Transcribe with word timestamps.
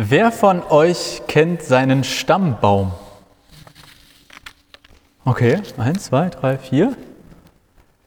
Wer 0.00 0.30
von 0.30 0.62
euch 0.70 1.22
kennt 1.26 1.60
seinen 1.60 2.04
Stammbaum? 2.04 2.92
Okay, 5.24 5.58
eins, 5.76 6.04
zwei, 6.04 6.28
drei, 6.28 6.56
vier. 6.56 6.92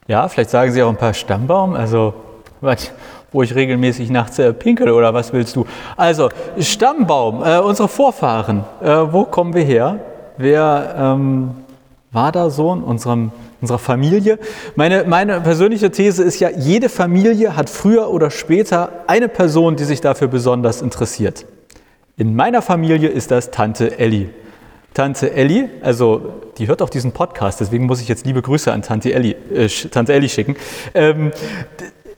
Ja, 0.08 0.30
vielleicht 0.30 0.52
sagen 0.52 0.72
Sie 0.72 0.82
auch 0.82 0.88
ein 0.88 0.96
paar 0.96 1.14
Stammbaum, 1.14 1.74
also 1.74 2.14
was, 2.62 2.94
wo 3.34 3.44
ich 3.44 3.54
regelmäßig 3.56 4.10
nachts 4.10 4.40
äh, 4.40 4.54
pinkel 4.54 4.90
oder 4.90 5.14
was 5.14 5.34
willst 5.34 5.58
du? 5.58 5.66
Also 5.98 6.30
Stammbaum, 6.58 7.44
äh, 7.44 7.60
unsere 7.60 7.90
Vorfahren, 7.90 8.64
äh, 8.82 8.88
wo 8.88 9.26
kommen 9.26 9.54
wir 9.54 9.64
her? 9.64 10.00
Wer 10.38 10.96
ähm, 10.98 11.52
war 12.14 12.32
da 12.32 12.50
Sohn 12.50 12.84
unserem, 12.84 13.34
unserer 13.60 13.80
Familie? 13.80 14.40
Meine, 14.78 15.04
meine 15.04 15.42
persönliche 15.42 15.92
These 15.92 16.24
ist 16.24 16.40
ja, 16.40 16.52
jede 16.52 16.88
Familie 16.88 17.58
hat 17.58 17.70
früher 17.70 18.10
oder 18.12 18.32
später 18.32 19.04
eine 19.08 19.28
Person, 19.28 19.76
die 19.76 19.84
sich 19.84 20.00
dafür 20.00 20.30
besonders 20.30 20.82
interessiert. 20.82 21.46
In 22.22 22.36
meiner 22.36 22.62
Familie 22.62 23.10
ist 23.10 23.32
das 23.32 23.50
Tante 23.50 23.98
Elli. 23.98 24.30
Tante 24.94 25.34
Elli, 25.34 25.68
also 25.82 26.22
die 26.60 26.68
hört 26.68 26.84
auch 26.84 26.90
diesen 26.92 27.14
Podcast, 27.14 27.60
deswegen 27.60 27.88
muss 27.88 28.00
ich 28.00 28.08
jetzt 28.08 28.28
liebe 28.28 28.44
Grüße 28.44 28.72
an 28.72 28.84
Tante 28.84 29.12
Elli, 29.12 29.36
äh, 29.52 29.68
Tante 29.68 30.14
Elli 30.14 30.30
schicken. 30.30 30.56
Ähm, 30.94 31.32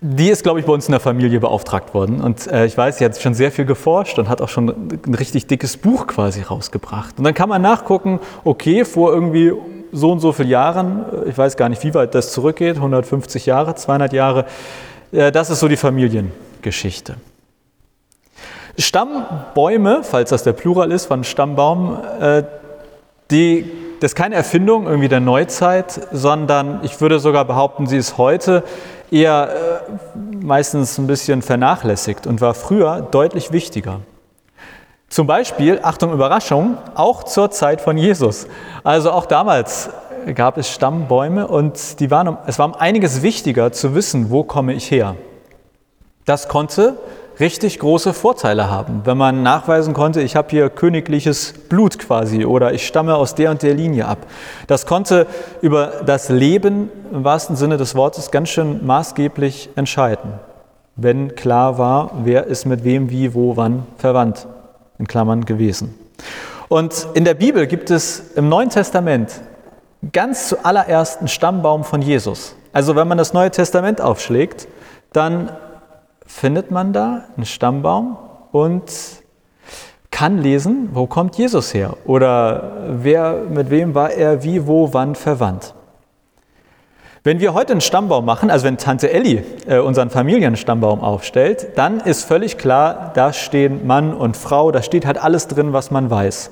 die 0.02 0.28
ist, 0.28 0.44
glaube 0.44 0.60
ich, 0.60 0.66
bei 0.66 0.74
uns 0.74 0.90
in 0.90 0.92
der 0.92 1.00
Familie 1.00 1.40
beauftragt 1.40 1.94
worden. 1.94 2.20
Und 2.20 2.48
äh, 2.48 2.66
ich 2.66 2.78
weiß, 2.78 2.98
sie 2.98 3.06
hat 3.06 3.18
schon 3.18 3.34
sehr 3.34 3.50
viel 3.50 3.64
geforscht 3.64 4.20
und 4.20 4.28
hat 4.28 4.42
auch 4.42 4.50
schon 4.50 4.90
ein 5.08 5.16
richtig 5.16 5.48
dickes 5.48 5.78
Buch 5.78 6.06
quasi 6.06 6.42
rausgebracht. 6.42 7.18
Und 7.18 7.24
dann 7.24 7.34
kann 7.34 7.48
man 7.48 7.62
nachgucken, 7.62 8.20
okay, 8.44 8.84
vor 8.84 9.14
irgendwie 9.14 9.54
so 9.94 10.12
und 10.12 10.20
so 10.20 10.34
vielen 10.34 10.50
Jahren, 10.50 11.06
äh, 11.14 11.30
ich 11.30 11.38
weiß 11.38 11.56
gar 11.56 11.70
nicht, 11.70 11.82
wie 11.86 11.94
weit 11.94 12.14
das 12.14 12.34
zurückgeht, 12.34 12.76
150 12.76 13.46
Jahre, 13.46 13.76
200 13.76 14.12
Jahre, 14.12 14.48
äh, 15.14 15.32
das 15.32 15.50
ist 15.50 15.62
so 15.62 15.70
die 15.70 15.78
Familiengeschichte. 15.78 17.16
Stammbäume, 18.78 20.02
falls 20.04 20.32
das 20.32 20.44
der 20.44 20.54
Plural 20.54 20.92
ist 20.92 21.06
von 21.06 21.24
Stammbaum, 21.24 21.98
äh, 22.20 22.44
die, 23.30 23.70
das 24.00 24.12
ist 24.12 24.16
keine 24.16 24.36
Erfindung 24.36 24.86
irgendwie 24.86 25.10
der 25.10 25.20
Neuzeit, 25.20 26.08
sondern 26.12 26.80
ich 26.84 27.00
würde 27.00 27.20
sogar 27.20 27.46
behaupten, 27.46 27.86
sie 27.88 27.98
ist 27.98 28.18
heute 28.18 28.64
eher 29.12 29.50
äh, 29.84 30.44
meistens 30.44 30.98
ein 30.98 31.08
bisschen 31.08 31.42
vernachlässigt 31.42 32.26
und 32.26 32.42
war 32.42 32.54
früher 32.54 33.02
deutlich 33.02 33.52
wichtiger. 33.52 34.00
Zum 35.08 35.28
Beispiel, 35.28 35.80
Achtung 35.84 36.12
Überraschung, 36.12 36.78
auch 36.96 37.24
zur 37.24 37.52
Zeit 37.52 37.82
von 37.82 37.98
Jesus. 37.98 38.48
Also 38.84 39.12
auch 39.12 39.28
damals 39.28 39.92
gab 40.34 40.58
es 40.58 40.70
Stammbäume 40.70 41.48
und 41.48 42.00
die 42.00 42.10
waren, 42.10 42.38
es 42.48 42.58
war 42.58 42.66
um 42.66 42.74
einiges 42.74 43.22
wichtiger 43.22 43.72
zu 43.72 43.94
wissen, 43.94 44.32
wo 44.32 44.44
komme 44.44 44.74
ich 44.74 44.90
her. 44.90 45.16
Das 46.26 46.48
konnte 46.48 46.98
richtig 47.40 47.80
große 47.80 48.14
Vorteile 48.14 48.70
haben, 48.70 49.02
wenn 49.06 49.18
man 49.18 49.44
nachweisen 49.44 49.94
konnte, 49.94 50.22
ich 50.22 50.36
habe 50.36 50.50
hier 50.50 50.70
königliches 50.70 51.54
Blut 51.70 52.00
quasi 52.00 52.46
oder 52.46 52.74
ich 52.74 52.86
stamme 52.86 53.16
aus 53.16 53.36
der 53.36 53.52
und 53.52 53.64
der 53.64 53.74
Linie 53.74 54.08
ab. 54.08 54.20
Das 54.68 54.86
konnte 54.86 55.28
über 55.62 56.02
das 56.06 56.30
Leben 56.30 56.90
im 57.12 57.24
wahrsten 57.24 57.56
Sinne 57.56 57.78
des 57.78 57.96
Wortes 57.96 58.32
ganz 58.32 58.50
schön 58.50 58.86
maßgeblich 58.86 59.70
entscheiden, 59.76 60.34
wenn 60.96 61.36
klar 61.36 61.78
war, 61.78 62.12
wer 62.24 62.46
ist 62.46 62.66
mit 62.66 62.84
wem, 62.84 63.10
wie, 63.10 63.34
wo, 63.34 63.58
wann 63.58 63.86
verwandt, 63.98 64.48
in 65.00 65.08
Klammern 65.08 65.46
gewesen. 65.46 65.98
Und 66.70 67.08
in 67.14 67.26
der 67.26 67.34
Bibel 67.34 67.68
gibt 67.68 67.92
es 67.92 68.32
im 68.36 68.50
Neuen 68.50 68.70
Testament 68.70 69.42
ganz 70.12 70.50
zuallererst 70.50 71.20
einen 71.20 71.28
Stammbaum 71.28 71.84
von 71.84 72.02
Jesus. 72.02 72.56
Also 72.74 72.96
wenn 72.96 73.08
man 73.08 73.18
das 73.18 73.34
Neue 73.34 73.52
Testament 73.52 74.02
aufschlägt, 74.02 74.68
dann 75.14 75.52
findet 76.34 76.72
man 76.72 76.94
da 76.94 77.26
einen 77.38 77.46
Stammbaum 77.46 78.18
und 78.52 78.84
kann 80.12 80.38
lesen, 80.38 80.90
wo 80.94 81.08
kommt 81.08 81.38
Jesus 81.38 81.74
her 81.74 81.96
oder 82.06 82.72
wer, 82.90 83.44
mit 83.50 83.70
wem 83.70 83.96
war 83.96 84.12
er 84.12 84.44
wie, 84.44 84.68
wo, 84.68 84.94
wann 84.94 85.16
verwandt. 85.16 85.74
Wenn 87.24 87.40
wir 87.40 87.54
heute 87.54 87.72
einen 87.72 87.82
Stammbaum 87.82 88.26
machen, 88.26 88.52
also 88.52 88.66
wenn 88.66 88.78
Tante 88.78 89.12
Elli 89.12 89.44
äh, 89.68 89.78
unseren 89.78 90.10
Familienstammbaum 90.10 91.00
aufstellt, 91.02 91.78
dann 91.78 92.02
ist 92.02 92.26
völlig 92.26 92.58
klar, 92.58 93.12
da 93.14 93.32
stehen 93.32 93.88
Mann 93.88 94.14
und 94.14 94.36
Frau, 94.36 94.72
da 94.72 94.82
steht 94.82 95.06
halt 95.06 95.24
alles 95.24 95.48
drin, 95.48 95.72
was 95.72 95.92
man 95.92 96.10
weiß. 96.10 96.52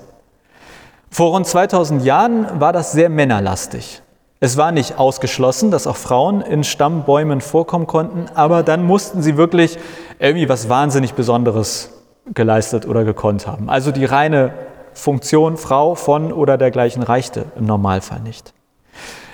Vor 1.09 1.31
rund 1.31 1.46
2000 1.46 2.06
Jahren 2.06 2.62
war 2.62 2.72
das 2.72 2.94
sehr 2.94 3.09
männerlastig. 3.09 4.02
Es 4.44 4.57
war 4.57 4.72
nicht 4.72 4.97
ausgeschlossen, 4.97 5.69
dass 5.69 5.85
auch 5.85 5.97
Frauen 5.97 6.41
in 6.41 6.63
Stammbäumen 6.63 7.41
vorkommen 7.41 7.85
konnten, 7.85 8.25
aber 8.34 8.63
dann 8.63 8.84
mussten 8.84 9.22
sie 9.22 9.38
wirklich 9.38 9.78
irgendwie 10.18 10.50
was 10.50 10.68
wahnsinnig 10.68 11.13
Besonderes 11.13 11.91
geleistet 12.34 12.88
oder 12.88 13.03
gekonnt 13.03 13.46
haben. 13.46 13.69
Also 13.69 13.91
die 13.91 14.03
reine 14.03 14.52
Funktion 14.94 15.57
Frau 15.57 15.94
von 15.94 16.34
oder 16.34 16.57
dergleichen 16.57 17.03
reichte 17.03 17.46
im 17.56 17.66
Normalfall 17.66 18.22
nicht. 18.22 18.52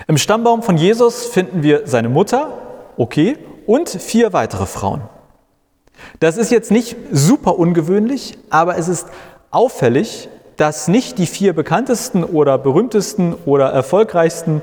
Im 0.08 0.18
Stammbaum 0.18 0.62
von 0.62 0.76
Jesus 0.76 1.24
finden 1.24 1.62
wir 1.62 1.86
seine 1.86 2.10
Mutter, 2.10 2.58
okay, 2.98 3.38
und 3.66 3.88
vier 3.88 4.34
weitere 4.34 4.66
Frauen. 4.66 5.00
Das 6.20 6.36
ist 6.36 6.50
jetzt 6.50 6.70
nicht 6.70 6.96
super 7.10 7.58
ungewöhnlich, 7.58 8.36
aber 8.50 8.76
es 8.76 8.88
ist 8.88 9.06
auffällig, 9.50 10.28
dass 10.58 10.86
nicht 10.86 11.16
die 11.16 11.26
vier 11.26 11.54
bekanntesten 11.54 12.24
oder 12.24 12.58
berühmtesten 12.58 13.34
oder 13.46 13.70
erfolgreichsten 13.70 14.60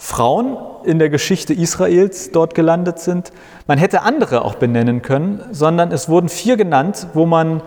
Frauen 0.00 0.56
in 0.84 1.00
der 1.00 1.10
Geschichte 1.10 1.52
Israels 1.52 2.30
dort 2.30 2.54
gelandet 2.54 3.00
sind. 3.00 3.32
Man 3.66 3.78
hätte 3.78 4.02
andere 4.02 4.44
auch 4.44 4.54
benennen 4.54 5.02
können, 5.02 5.42
sondern 5.50 5.90
es 5.90 6.08
wurden 6.08 6.28
vier 6.28 6.56
genannt, 6.56 7.08
wo 7.14 7.26
man 7.26 7.62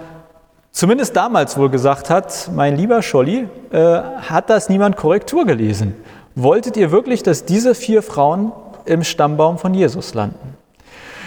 zumindest 0.71 1.15
damals 1.17 1.57
wohl 1.57 1.69
gesagt 1.69 2.09
hat, 2.09 2.49
mein 2.55 2.77
lieber 2.77 3.01
Scholli, 3.01 3.49
äh, 3.71 3.77
hat 3.77 4.49
das 4.49 4.69
niemand 4.69 4.95
Korrektur 4.95 5.45
gelesen? 5.45 5.93
Wolltet 6.33 6.77
ihr 6.77 6.91
wirklich, 6.91 7.21
dass 7.21 7.43
diese 7.43 7.75
vier 7.75 8.01
Frauen 8.01 8.53
im 8.85 9.03
Stammbaum 9.03 9.57
von 9.57 9.73
Jesus 9.73 10.13
landen? 10.13 10.55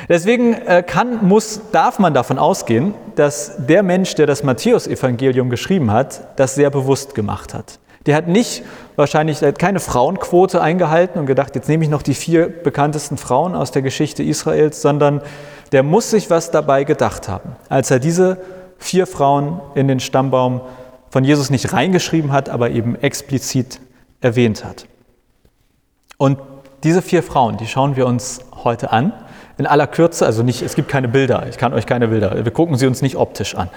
Deswegen 0.09 0.55
äh, 0.55 0.83
kann, 0.83 1.27
muss, 1.27 1.61
darf 1.71 1.99
man 1.99 2.15
davon 2.15 2.39
ausgehen, 2.39 2.95
dass 3.15 3.53
der 3.59 3.83
Mensch, 3.83 4.15
der 4.15 4.27
das 4.27 4.43
Matthäusevangelium 4.43 5.51
geschrieben 5.51 5.93
hat, 5.93 6.39
das 6.39 6.55
sehr 6.55 6.71
bewusst 6.71 7.15
gemacht 7.15 7.53
hat. 7.53 7.79
Der 8.07 8.17
hat 8.17 8.29
nicht 8.29 8.63
wahrscheinlich 8.97 9.41
hat 9.43 9.59
keine 9.59 9.81
Frauenquote 9.81 10.61
eingehalten 10.61 11.19
und 11.19 11.27
gedacht, 11.27 11.55
jetzt 11.55 11.69
nehme 11.69 11.85
ich 11.85 11.91
noch 11.91 12.03
die 12.03 12.15
vier 12.15 12.49
bekanntesten 12.49 13.17
Frauen 13.17 13.55
aus 13.55 13.71
der 13.71 13.83
Geschichte 13.83 14.23
Israels, 14.23 14.83
sondern 14.83 15.23
der 15.73 15.83
muss 15.83 16.11
sich 16.11 16.31
was 16.31 16.51
dabei 16.51 16.85
gedacht 16.85 17.29
haben, 17.29 17.57
als 17.69 17.91
er 17.91 17.99
diese 17.99 18.39
vier 18.79 19.07
Frauen 19.07 19.61
in 19.75 19.89
den 19.89 20.01
Stammbaum 20.01 20.61
von 21.11 21.25
Jesus 21.25 21.51
nicht 21.51 21.73
reingeschrieben 21.73 22.33
hat, 22.33 22.49
aber 22.49 22.71
eben 22.71 22.97
explizit 22.97 23.81
erwähnt 24.21 24.65
hat. 24.65 24.87
Und 26.19 26.39
diese 26.83 27.03
vier 27.03 27.23
Frauen, 27.23 27.57
die 27.57 27.67
schauen 27.67 27.97
wir 27.97 28.07
uns 28.07 28.41
heute 28.63 28.93
an. 28.93 29.13
In 29.57 29.67
aller 29.67 29.87
Kürze, 29.87 30.27
also 30.27 30.43
nicht, 30.43 30.63
es 30.63 30.75
gibt 30.75 30.89
keine 30.89 31.09
Bilder, 31.09 31.47
ich 31.49 31.57
kann 31.57 31.73
euch 31.73 31.87
keine 31.87 32.09
Bilder, 32.09 32.45
wir 32.45 32.53
gucken 32.53 32.77
sie 32.77 32.89
uns 32.89 33.03
nicht 33.03 33.17
optisch 33.17 33.55
an. 33.55 33.71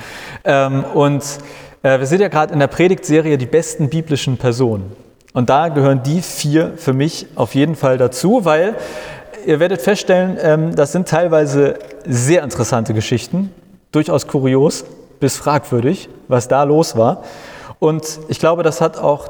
Ähm, 0.43 0.83
und 0.83 1.23
wir 1.81 2.05
sind 2.05 2.21
ja 2.21 2.27
gerade 2.27 2.53
in 2.53 2.59
der 2.59 2.67
Predigtserie 2.67 3.38
die 3.38 3.45
besten 3.45 3.89
biblischen 3.89 4.38
Personen. 4.38 4.95
Und 5.33 5.49
da 5.49 5.69
gehören 5.69 6.01
die 6.03 6.21
vier 6.21 6.73
für 6.77 6.93
mich 6.93 7.27
auf 7.35 7.53
jeden 7.53 7.75
Fall 7.75 7.97
dazu, 7.97 8.43
weil 8.43 8.75
ihr 9.45 9.59
werdet 9.59 9.81
feststellen, 9.81 10.37
ähm, 10.41 10.75
das 10.75 10.91
sind 10.91 11.07
teilweise 11.07 11.75
sehr 12.05 12.43
interessante 12.43 12.93
Geschichten, 12.93 13.53
durchaus 13.91 14.27
kurios 14.27 14.83
bis 15.19 15.37
fragwürdig, 15.37 16.09
was 16.27 16.47
da 16.47 16.63
los 16.63 16.97
war. 16.97 17.23
Und 17.79 18.19
ich 18.27 18.39
glaube, 18.39 18.63
das 18.63 18.81
hat 18.81 18.97
auch 18.97 19.29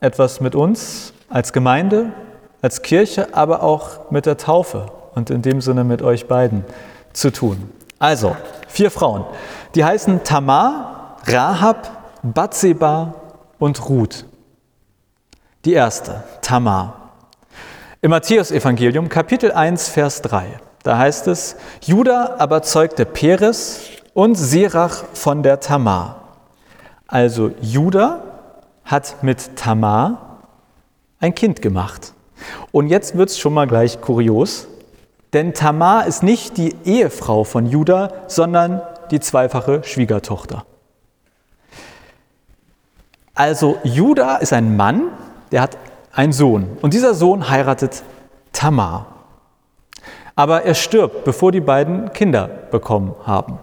etwas 0.00 0.40
mit 0.40 0.54
uns 0.54 1.12
als 1.28 1.52
Gemeinde, 1.52 2.12
als 2.62 2.82
Kirche, 2.82 3.28
aber 3.32 3.62
auch 3.62 4.10
mit 4.10 4.26
der 4.26 4.36
Taufe 4.36 4.86
und 5.14 5.30
in 5.30 5.42
dem 5.42 5.60
Sinne 5.60 5.84
mit 5.84 6.02
euch 6.02 6.26
beiden 6.26 6.64
zu 7.12 7.30
tun. 7.32 7.70
Also, 7.98 8.36
vier 8.68 8.90
Frauen. 8.90 9.24
Die 9.74 9.84
heißen 9.84 10.24
Tamar, 10.24 10.99
Rahab, 11.26 12.18
Batseba 12.22 13.14
und 13.58 13.88
Ruth. 13.88 14.24
Die 15.64 15.74
erste, 15.74 16.24
Tamar. 16.40 17.12
Im 18.00 18.10
Matthäusevangelium 18.10 19.10
Kapitel 19.10 19.52
1, 19.52 19.88
Vers 19.88 20.22
3, 20.22 20.58
da 20.82 20.96
heißt 20.96 21.28
es, 21.28 21.56
Judah 21.82 22.36
aber 22.38 22.62
zeugte 22.62 23.04
Peres 23.04 23.80
und 24.14 24.36
Serach 24.36 25.04
von 25.12 25.42
der 25.42 25.60
Tamar. 25.60 26.22
Also 27.06 27.50
Judah 27.60 28.22
hat 28.84 29.22
mit 29.22 29.56
Tamar 29.56 30.38
ein 31.20 31.34
Kind 31.34 31.60
gemacht. 31.60 32.14
Und 32.72 32.88
jetzt 32.88 33.18
wird 33.18 33.28
es 33.28 33.38
schon 33.38 33.52
mal 33.52 33.66
gleich 33.66 34.00
kurios, 34.00 34.68
denn 35.34 35.52
Tamar 35.52 36.06
ist 36.06 36.22
nicht 36.22 36.56
die 36.56 36.74
Ehefrau 36.84 37.44
von 37.44 37.66
Judah, 37.66 38.12
sondern 38.26 38.80
die 39.10 39.20
zweifache 39.20 39.84
Schwiegertochter. 39.84 40.64
Also 43.40 43.78
Judah 43.84 44.36
ist 44.36 44.52
ein 44.52 44.76
Mann, 44.76 45.12
der 45.50 45.62
hat 45.62 45.78
einen 46.12 46.34
Sohn 46.34 46.76
und 46.82 46.92
dieser 46.92 47.14
Sohn 47.14 47.48
heiratet 47.48 48.02
Tamar. 48.52 49.06
Aber 50.36 50.64
er 50.64 50.74
stirbt, 50.74 51.24
bevor 51.24 51.50
die 51.50 51.62
beiden 51.62 52.12
Kinder 52.12 52.50
bekommen 52.70 53.14
haben. 53.24 53.58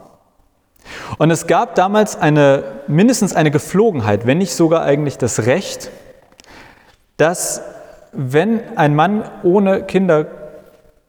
Und 1.20 1.30
es 1.30 1.46
gab 1.46 1.76
damals 1.76 2.20
eine, 2.20 2.64
mindestens 2.88 3.36
eine 3.36 3.52
Geflogenheit, 3.52 4.26
wenn 4.26 4.40
nicht 4.40 4.56
sogar 4.56 4.82
eigentlich 4.82 5.20
das 5.20 5.46
Recht, 5.46 5.92
dass 7.18 7.62
wenn 8.14 8.62
ein 8.78 8.96
Mann 8.96 9.30
ohne 9.44 9.84
Kinder 9.84 10.26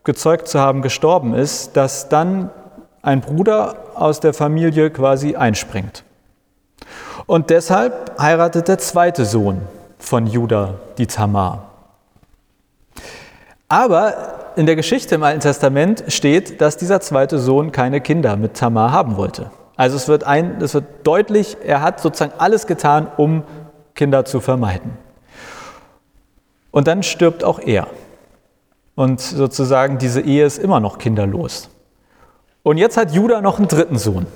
gezeugt 0.05 0.47
zu 0.47 0.61
haben 0.61 0.83
gestorben 0.83 1.33
ist, 1.33 1.75
dass 1.75 2.11
dann 2.11 2.51
ein 3.01 3.23
Bruder 3.23 3.77
aus 3.95 4.21
der 4.21 4.35
Familie 4.35 4.91
quasi 4.91 5.37
einspringt. 5.37 6.05
Und 7.27 7.51
deshalb 7.51 8.19
heiratet 8.19 8.69
der 8.69 8.79
zweite 8.79 9.25
Sohn 9.25 9.61
von 9.99 10.27
Judah 10.27 10.75
die 10.97 11.07
Tamar. 11.07 11.71
Aber 13.69 14.53
in 14.57 14.67
der 14.67 14.77
Geschichte 14.77 15.15
im 15.15 15.23
Alten 15.23 15.41
Testament 15.41 16.05
steht, 16.09 16.61
dass 16.61 16.77
dieser 16.77 17.01
zweite 17.01 17.39
Sohn 17.39 17.71
keine 17.71 18.01
Kinder 18.01 18.37
mit 18.37 18.55
Tamar 18.55 18.93
haben 18.93 19.17
wollte. 19.17 19.51
Also 19.77 19.97
es 19.97 20.09
wird, 20.09 20.25
ein, 20.25 20.61
es 20.61 20.75
wird 20.75 20.85
deutlich, 21.05 21.57
er 21.65 21.83
hat 21.83 22.01
sozusagen 22.01 22.33
alles 22.39 22.67
getan, 22.67 23.07
um 23.17 23.45
Kinder 23.95 24.25
zu 24.25 24.41
vermeiden. 24.41 24.97
Und 26.71 26.89
dann 26.89 27.03
stirbt 27.03 27.45
auch 27.45 27.61
er. 27.61 27.87
Und 28.95 29.21
sozusagen 29.21 29.99
diese 29.99 30.21
Ehe 30.21 30.45
ist 30.45 30.59
immer 30.59 30.81
noch 30.81 30.99
kinderlos. 30.99 31.69
Und 32.65 32.79
jetzt 32.79 32.97
hat 32.97 33.13
Judah 33.13 33.41
noch 33.41 33.59
einen 33.59 33.69
dritten 33.69 33.99
Sohn. 33.99 34.27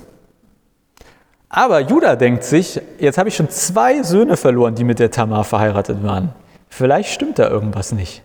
Aber 1.55 1.81
Judah 1.81 2.17
denkt 2.17 2.45
sich, 2.45 2.81
jetzt 2.99 3.19
habe 3.19 3.29
ich 3.29 3.37
schon 3.37 3.51
zwei 3.51 4.03
Söhne 4.03 4.39
verloren, 4.39 4.75
die 4.75 4.85
mit 4.85 4.99
der 4.99 5.11
Tamar 5.11 5.45
verheiratet 5.45 6.03
waren. 6.03 6.31
Vielleicht 6.71 7.11
stimmt 7.11 7.39
da 7.39 7.51
irgendwas 7.51 7.93
nicht. 7.93 8.23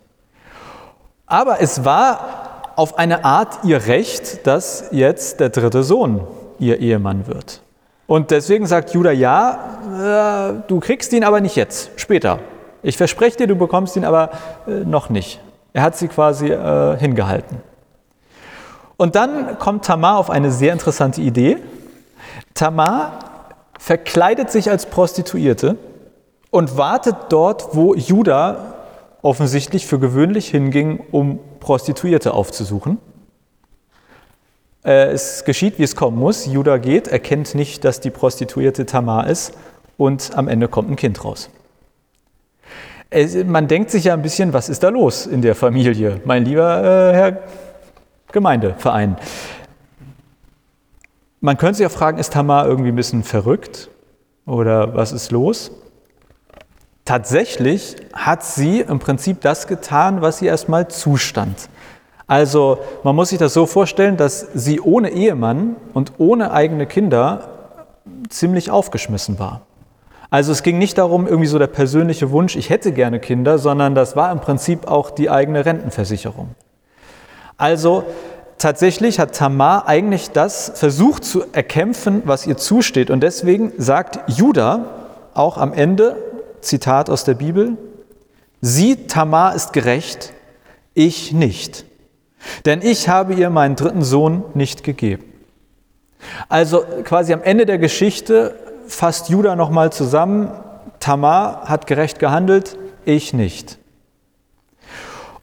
Aber 1.26 1.60
es 1.60 1.84
war 1.84 2.62
auf 2.78 2.98
eine 2.98 3.26
Art 3.26 3.66
ihr 3.66 3.86
Recht, 3.86 4.48
dass 4.48 4.86
jetzt 4.92 5.42
der 5.42 5.50
dritte 5.50 5.84
Sohn 5.84 6.22
ihr 6.58 6.80
Ehemann 6.80 7.28
wird. 7.28 7.62
Und 8.08 8.32
deswegen 8.32 8.66
sagt 8.66 8.92
Judah, 8.94 9.12
ja, 9.12 10.54
äh, 10.62 10.64
du 10.70 10.80
kriegst 10.80 11.12
ihn 11.12 11.26
aber 11.26 11.42
nicht 11.42 11.58
jetzt, 11.58 11.92
später. 11.98 12.40
Ich 12.82 12.96
verspreche 12.96 13.36
dir, 13.36 13.48
du 13.48 13.58
bekommst 13.58 13.98
ihn 13.98 14.06
aber 14.06 14.30
äh, 14.68 14.86
noch 14.86 15.10
nicht. 15.10 15.42
Er 15.74 15.82
hat 15.82 15.98
sie 15.98 16.08
quasi 16.08 16.50
äh, 16.50 16.98
hingehalten. 16.98 17.58
Und 18.96 19.16
dann 19.16 19.60
kommt 19.60 19.84
Tamar 19.84 20.18
auf 20.18 20.30
eine 20.30 20.50
sehr 20.50 20.72
interessante 20.72 21.20
Idee. 21.20 21.58
Tamar 22.54 23.20
verkleidet 23.80 24.52
sich 24.52 24.70
als 24.70 24.86
Prostituierte 24.86 25.78
und 26.50 26.78
wartet 26.78 27.16
dort, 27.30 27.76
wo 27.76 27.94
Judah 27.94 28.76
offensichtlich 29.22 29.86
für 29.86 30.00
gewöhnlich 30.00 30.50
hinging, 30.50 31.04
um 31.12 31.40
Prostituierte 31.60 32.34
aufzusuchen. 32.34 32.98
Äh, 34.84 35.12
es 35.12 35.44
geschieht, 35.44 35.80
wie 35.80 35.84
es 35.84 35.96
kommen 35.96 36.18
muss. 36.18 36.46
Judah 36.46 36.80
geht, 36.80 37.08
erkennt 37.08 37.56
nicht, 37.56 37.84
dass 37.84 38.00
die 38.00 38.10
Prostituierte 38.10 38.86
Tamar 38.86 39.28
ist 39.28 39.54
und 39.98 40.32
am 40.36 40.48
Ende 40.48 40.68
kommt 40.68 40.90
ein 40.90 40.96
Kind 40.96 41.24
raus. 41.24 41.50
Man 43.46 43.68
denkt 43.70 43.90
sich 43.90 44.06
ja 44.06 44.14
ein 44.14 44.22
bisschen, 44.22 44.52
was 44.52 44.68
ist 44.68 44.84
da 44.84 44.90
los 44.90 45.26
in 45.26 45.42
der 45.42 45.56
Familie, 45.56 46.20
mein 46.26 46.44
lieber 46.44 46.84
äh, 46.84 47.14
Herr 47.14 47.38
Gemeindeverein. 48.34 49.16
Man 51.40 51.58
könnte 51.58 51.76
sich 51.76 51.84
ja 51.84 51.90
fragen, 51.90 52.18
ist 52.18 52.34
Tamar 52.34 52.66
irgendwie 52.66 52.90
ein 52.90 52.96
bisschen 52.96 53.24
verrückt 53.24 53.90
oder 54.46 54.96
was 54.96 55.12
ist 55.12 55.32
los? 55.32 55.72
Tatsächlich 57.06 57.96
hat 58.14 58.44
sie 58.44 58.82
im 58.82 59.00
Prinzip 59.00 59.42
das 59.42 59.68
getan, 59.68 60.22
was 60.22 60.42
ihr 60.42 60.50
erstmal 60.50 60.88
zustand. 60.88 61.70
Also 62.26 62.80
man 63.04 63.16
muss 63.16 63.30
sich 63.30 63.38
das 63.38 63.54
so 63.54 63.66
vorstellen, 63.66 64.18
dass 64.18 64.48
sie 64.54 64.82
ohne 64.82 65.12
Ehemann 65.12 65.76
und 65.94 66.14
ohne 66.18 66.52
eigene 66.52 66.88
Kinder 66.88 67.50
ziemlich 68.30 68.72
aufgeschmissen 68.72 69.40
war. 69.40 69.62
Also 70.30 70.52
es 70.52 70.64
ging 70.64 70.78
nicht 70.78 70.98
darum, 70.98 71.26
irgendwie 71.28 71.48
so 71.48 71.58
der 71.58 71.68
persönliche 71.68 72.32
Wunsch, 72.32 72.58
ich 72.58 72.70
hätte 72.70 72.92
gerne 72.92 73.20
Kinder, 73.20 73.60
sondern 73.60 73.96
das 73.96 74.16
war 74.18 74.32
im 74.32 74.42
Prinzip 74.42 74.88
auch 74.88 75.12
die 75.12 75.30
eigene 75.30 75.66
Rentenversicherung. 75.66 76.50
Also 77.56 78.04
tatsächlich 78.58 79.20
hat 79.20 79.36
Tamar 79.36 79.88
eigentlich 79.88 80.32
das 80.32 80.72
versucht 80.76 81.24
zu 81.24 81.44
erkämpfen, 81.52 82.22
was 82.26 82.48
ihr 82.48 82.58
zusteht. 82.58 83.10
Und 83.10 83.22
deswegen 83.22 83.72
sagt 83.78 84.20
Judah 84.28 84.86
auch 85.34 85.58
am 85.58 85.74
Ende 85.74 86.18
Zitat 86.62 87.10
aus 87.10 87.24
der 87.24 87.36
Bibel, 87.36 87.78
sie, 88.62 89.08
Tamar, 89.08 89.56
ist 89.56 89.74
gerecht, 89.74 90.34
ich 90.94 91.32
nicht. 91.32 91.86
Denn 92.66 92.82
ich 92.82 93.10
habe 93.10 93.34
ihr 93.34 93.50
meinen 93.50 93.76
dritten 93.76 94.04
Sohn 94.04 94.44
nicht 94.54 94.84
gegeben. 94.84 95.24
Also 96.50 96.84
quasi 97.04 97.34
am 97.34 97.44
Ende 97.44 97.66
der 97.66 97.78
Geschichte 97.78 98.56
fasst 98.88 99.30
Judah 99.30 99.56
nochmal 99.56 99.92
zusammen, 99.92 100.52
Tamar 101.00 101.66
hat 101.66 101.88
gerecht 101.88 102.20
gehandelt, 102.20 102.78
ich 103.06 103.34
nicht. 103.34 103.78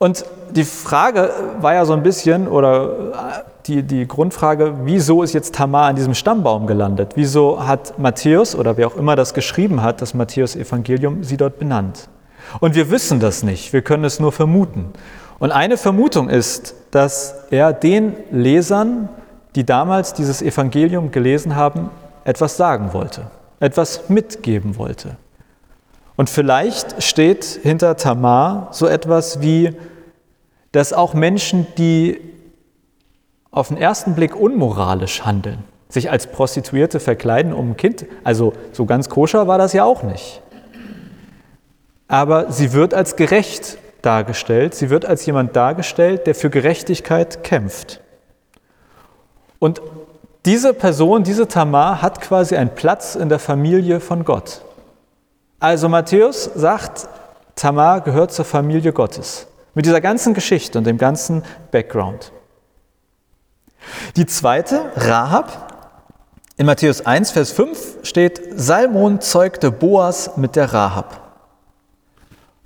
Und 0.05 0.27
die 0.51 0.65
Frage 0.65 1.31
war 1.63 1.73
ja 1.73 1.87
so 1.87 1.95
ein 1.95 2.03
bisschen, 2.03 2.47
oder 2.47 3.41
die, 3.65 3.83
die 3.83 4.07
Grundfrage, 4.07 4.75
wieso 4.83 5.23
ist 5.23 5.33
jetzt 5.33 5.55
Tamar 5.55 5.87
an 5.87 5.97
diesem 5.97 6.13
Stammbaum 6.13 6.67
gelandet? 6.67 7.13
Wieso 7.15 7.67
hat 7.67 7.99
Matthäus 7.99 8.55
oder 8.55 8.77
wer 8.77 8.89
auch 8.89 8.97
immer 8.97 9.17
das 9.17 9.33
geschrieben 9.33 9.81
hat, 9.81 10.03
das 10.03 10.13
Matthäus-Evangelium, 10.13 11.25
sie 11.25 11.39
dort 11.39 11.59
benannt? 11.59 12.11
Und 12.61 12.75
wir 12.75 12.91
wissen 12.91 13.19
das 13.19 13.43
nicht, 13.43 13.73
wir 13.73 13.81
können 13.81 14.05
es 14.05 14.21
nur 14.21 14.31
vermuten. 14.31 14.93
Und 15.39 15.53
eine 15.53 15.79
Vermutung 15.79 16.29
ist, 16.29 16.75
dass 16.91 17.37
er 17.51 17.73
den 17.73 18.13
Lesern, 18.31 19.09
die 19.55 19.65
damals 19.65 20.13
dieses 20.13 20.43
Evangelium 20.43 21.13
gelesen 21.13 21.57
haben, 21.57 21.89
etwas 22.25 22.59
sagen 22.59 22.93
wollte, 22.93 23.23
etwas 23.59 24.11
mitgeben 24.11 24.77
wollte. 24.77 25.17
Und 26.17 26.29
vielleicht 26.29 27.03
steht 27.03 27.45
hinter 27.63 27.97
Tamar 27.97 28.69
so 28.71 28.87
etwas 28.87 29.41
wie, 29.41 29.75
dass 30.75 30.93
auch 30.93 31.15
Menschen, 31.15 31.69
die 31.79 32.21
auf 33.53 33.69
den 33.69 33.77
ersten 33.77 34.17
Blick 34.17 34.35
unmoralisch 34.35 35.25
handeln, 35.25 35.63
sich 35.89 36.11
als 36.11 36.27
Prostituierte 36.27 36.99
verkleiden, 36.99 37.53
um 37.53 37.71
ein 37.71 37.77
Kind, 37.77 38.07
also 38.25 38.55
so 38.73 38.85
ganz 38.85 39.09
koscher 39.09 39.47
war 39.47 39.57
das 39.57 39.73
ja 39.73 39.85
auch 39.85 40.03
nicht. 40.03 40.43
Aber 42.09 42.51
sie 42.51 42.73
wird 42.73 42.93
als 42.93 43.15
gerecht 43.15 43.79
dargestellt, 44.03 44.75
sie 44.75 44.91
wird 44.91 45.07
als 45.07 45.25
jemand 45.27 45.55
dargestellt, 45.55 46.27
der 46.27 46.35
für 46.35 46.51
Gerechtigkeit 46.51 47.45
kämpft. 47.45 48.01
Und 49.61 49.81
diese 50.45 50.75
Person, 50.75 51.23
diese 51.23 51.47
Tamar 51.47 52.03
hat 52.03 52.21
quasi 52.21 52.57
einen 52.57 52.75
Platz 52.75 53.15
in 53.15 53.29
der 53.29 53.39
Familie 53.39 54.01
von 54.01 54.25
Gott. 54.25 54.63
Also 55.61 55.89
Matthäus 55.89 56.51
sagt, 56.57 57.07
Tamar 57.55 58.01
gehört 58.01 58.33
zur 58.33 58.45
Familie 58.45 58.93
Gottes. 58.93 59.47
Mit 59.75 59.87
dieser 59.87 60.01
ganzen 60.01 60.35
Geschichte 60.35 60.79
und 60.79 60.87
dem 60.87 60.99
ganzen 60.99 61.43
Background. 61.71 62.33
Die 64.17 64.27
zweite, 64.27 64.81
Rahab. 64.97 65.73
In 66.57 66.67
Matthäus 66.67 67.05
1, 67.05 67.33
Vers 67.33 67.51
5 67.51 67.99
steht, 68.05 68.41
Salmon 68.55 69.21
zeugte 69.21 69.73
Boas 69.73 70.37
mit 70.37 70.55
der 70.55 70.73
Rahab. 70.73 71.21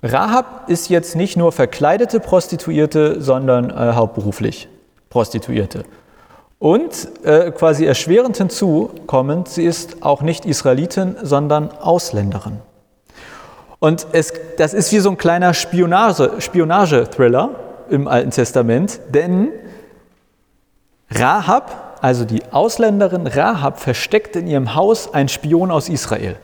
Rahab 0.03 0.69
ist 0.69 0.89
jetzt 0.89 1.15
nicht 1.15 1.35
nur 1.35 1.51
verkleidete 1.51 2.19
Prostituierte, 2.19 3.21
sondern 3.21 3.69
äh, 3.71 3.93
hauptberuflich 3.93 4.69
Prostituierte. 5.09 5.83
Und 6.59 7.09
äh, 7.23 7.51
quasi 7.51 7.85
erschwerend 7.85 8.37
hinzukommend, 8.37 9.47
sie 9.49 9.65
ist 9.65 10.03
auch 10.03 10.21
nicht 10.21 10.45
Israelitin, 10.45 11.15
sondern 11.21 11.71
Ausländerin. 11.71 12.59
Und 13.79 14.07
es, 14.11 14.33
das 14.57 14.73
ist 14.73 14.91
wie 14.91 14.99
so 14.99 15.09
ein 15.09 15.17
kleiner 15.17 15.53
Spionage-Thriller 15.53 16.41
Spionage 16.41 17.49
im 17.89 18.07
Alten 18.07 18.31
Testament, 18.31 18.99
denn 19.09 19.49
Rahab, 21.09 21.97
also 22.01 22.25
die 22.25 22.41
Ausländerin 22.51 23.25
Rahab, 23.25 23.79
versteckt 23.79 24.35
in 24.35 24.47
ihrem 24.47 24.75
Haus 24.75 25.13
einen 25.13 25.29
Spion 25.29 25.71
aus 25.71 25.89
Israel. 25.89 26.35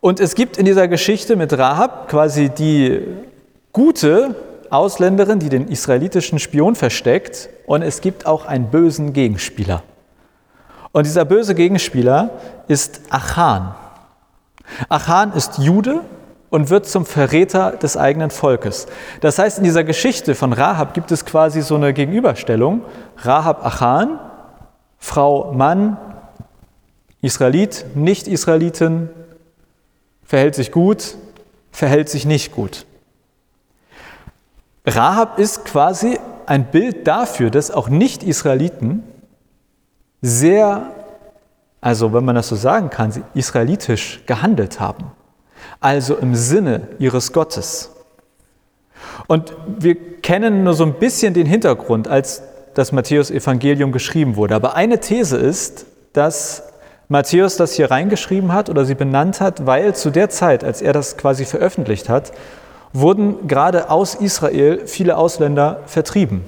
Und 0.00 0.18
es 0.18 0.34
gibt 0.34 0.56
in 0.56 0.64
dieser 0.64 0.88
Geschichte 0.88 1.36
mit 1.36 1.56
Rahab 1.56 2.08
quasi 2.08 2.48
die 2.48 3.06
gute 3.72 4.34
Ausländerin, 4.68 5.38
die 5.38 5.48
den 5.48 5.68
israelitischen 5.68 6.38
Spion 6.38 6.74
versteckt, 6.74 7.50
und 7.66 7.82
es 7.82 8.00
gibt 8.00 8.26
auch 8.26 8.46
einen 8.46 8.70
bösen 8.70 9.12
Gegenspieler. 9.12 9.82
Und 10.90 11.06
dieser 11.06 11.24
böse 11.24 11.54
Gegenspieler 11.54 12.30
ist 12.68 13.02
Achan. 13.10 13.74
Achan 14.88 15.32
ist 15.32 15.58
Jude 15.58 16.00
und 16.50 16.68
wird 16.70 16.86
zum 16.86 17.06
Verräter 17.06 17.72
des 17.72 17.96
eigenen 17.96 18.30
Volkes. 18.30 18.86
Das 19.20 19.38
heißt, 19.38 19.58
in 19.58 19.64
dieser 19.64 19.84
Geschichte 19.84 20.34
von 20.34 20.52
Rahab 20.52 20.92
gibt 20.94 21.10
es 21.10 21.24
quasi 21.24 21.62
so 21.62 21.76
eine 21.76 21.94
Gegenüberstellung. 21.94 22.82
Rahab 23.16 23.64
Achan, 23.64 24.18
Frau 24.98 25.52
Mann, 25.52 25.96
Israelit, 27.22 27.86
Nicht-Israelitin, 27.94 29.08
verhält 30.24 30.54
sich 30.54 30.72
gut, 30.72 31.16
verhält 31.70 32.08
sich 32.08 32.26
nicht 32.26 32.52
gut. 32.52 32.84
Rahab 34.86 35.38
ist 35.38 35.64
quasi 35.64 36.18
ein 36.46 36.70
Bild 36.70 37.06
dafür, 37.06 37.50
dass 37.50 37.70
auch 37.70 37.88
Nicht-Israeliten 37.88 39.04
sehr, 40.20 40.91
also 41.82 42.14
wenn 42.14 42.24
man 42.24 42.36
das 42.36 42.48
so 42.48 42.56
sagen 42.56 42.88
kann, 42.88 43.12
israelitisch 43.34 44.22
gehandelt 44.24 44.80
haben. 44.80 45.10
Also 45.80 46.16
im 46.16 46.34
Sinne 46.34 46.88
ihres 46.98 47.32
Gottes. 47.32 47.90
Und 49.26 49.52
wir 49.66 49.96
kennen 50.22 50.62
nur 50.62 50.74
so 50.74 50.84
ein 50.84 50.94
bisschen 50.94 51.34
den 51.34 51.46
Hintergrund, 51.46 52.06
als 52.06 52.42
das 52.74 52.92
Matthäus-Evangelium 52.92 53.90
geschrieben 53.92 54.36
wurde. 54.36 54.54
Aber 54.54 54.76
eine 54.76 55.00
These 55.00 55.36
ist, 55.36 55.86
dass 56.12 56.62
Matthäus 57.08 57.56
das 57.56 57.74
hier 57.74 57.90
reingeschrieben 57.90 58.52
hat 58.52 58.70
oder 58.70 58.84
sie 58.84 58.94
benannt 58.94 59.40
hat, 59.40 59.66
weil 59.66 59.94
zu 59.94 60.10
der 60.10 60.30
Zeit, 60.30 60.62
als 60.62 60.82
er 60.82 60.92
das 60.92 61.16
quasi 61.16 61.44
veröffentlicht 61.44 62.08
hat, 62.08 62.32
wurden 62.92 63.48
gerade 63.48 63.90
aus 63.90 64.14
Israel 64.14 64.86
viele 64.86 65.16
Ausländer 65.16 65.80
vertrieben. 65.86 66.44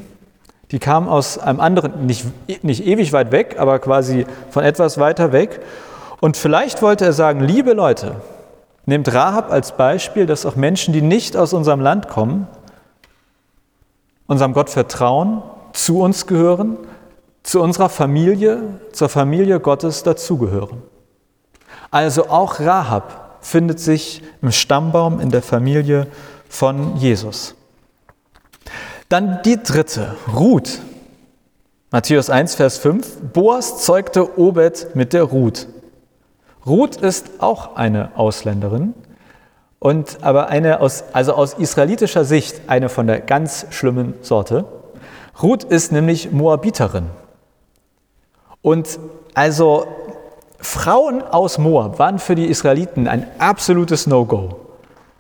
Die 0.75 0.81
kamen 0.81 1.07
aus 1.07 1.39
einem 1.39 1.61
anderen, 1.61 2.05
nicht, 2.05 2.27
nicht 2.65 2.85
ewig 2.85 3.13
weit 3.13 3.31
weg, 3.31 3.55
aber 3.61 3.79
quasi 3.79 4.27
von 4.51 4.65
etwas 4.65 4.99
weiter 4.99 5.31
weg. 5.31 5.61
Und 6.21 6.37
vielleicht 6.37 6.83
wollte 6.83 7.05
er 7.05 7.13
sagen, 7.13 7.39
liebe 7.39 7.75
Leute, 7.75 8.17
nehmt 8.85 9.15
Rahab 9.15 9.53
als 9.53 9.77
Beispiel, 9.77 10.27
dass 10.27 10.45
auch 10.45 10.57
Menschen, 10.57 10.93
die 10.93 11.01
nicht 11.01 11.37
aus 11.37 11.53
unserem 11.53 11.79
Land 11.79 12.09
kommen, 12.09 12.49
unserem 14.27 14.53
Gott 14.53 14.69
vertrauen, 14.69 15.45
zu 15.75 16.01
uns 16.01 16.27
gehören, 16.27 16.77
zu 17.45 17.63
unserer 17.63 17.89
Familie, 17.89 18.61
zur 18.91 19.09
Familie 19.09 19.61
Gottes 19.61 20.03
dazugehören. 20.03 20.83
Also 21.93 22.31
auch 22.31 22.59
Rahab 22.59 23.37
findet 23.43 23.79
sich 23.79 24.25
im 24.43 24.51
Stammbaum 24.51 25.21
in 25.21 25.31
der 25.31 25.43
Familie 25.43 26.09
von 26.49 26.97
Jesus. 26.97 27.55
Dann 29.09 29.41
die 29.45 29.63
dritte, 29.63 30.17
Ruth. 30.35 30.81
Matthäus 31.91 32.31
1, 32.31 32.55
Vers 32.55 32.79
5. 32.79 33.19
Boas 33.33 33.85
zeugte 33.85 34.39
Obed 34.39 34.95
mit 34.95 35.13
der 35.13 35.25
Ruth. 35.25 35.69
Ruth 36.67 36.97
ist 36.97 37.31
auch 37.39 37.77
eine 37.77 38.11
Ausländerin 38.17 38.95
und 39.79 40.19
aber 40.23 40.49
eine 40.49 40.81
aus, 40.81 41.05
also 41.13 41.35
aus 41.35 41.55
israelitischer 41.55 42.25
Sicht 42.25 42.63
eine 42.69 42.89
von 42.89 43.07
der 43.07 43.21
ganz 43.21 43.67
schlimmen 43.71 44.15
Sorte. 44.23 44.65
Ruth 45.43 45.63
ist 45.65 45.93
nämlich 45.93 46.33
Moabiterin. 46.33 47.11
Und 48.63 48.99
also 49.35 49.87
Frauen 50.59 51.23
aus 51.23 51.59
Moab 51.59 51.99
waren 51.99 52.19
für 52.19 52.35
die 52.35 52.47
Israeliten 52.47 53.07
ein 53.09 53.27
absolutes 53.39 54.07
No-Go. 54.07 54.57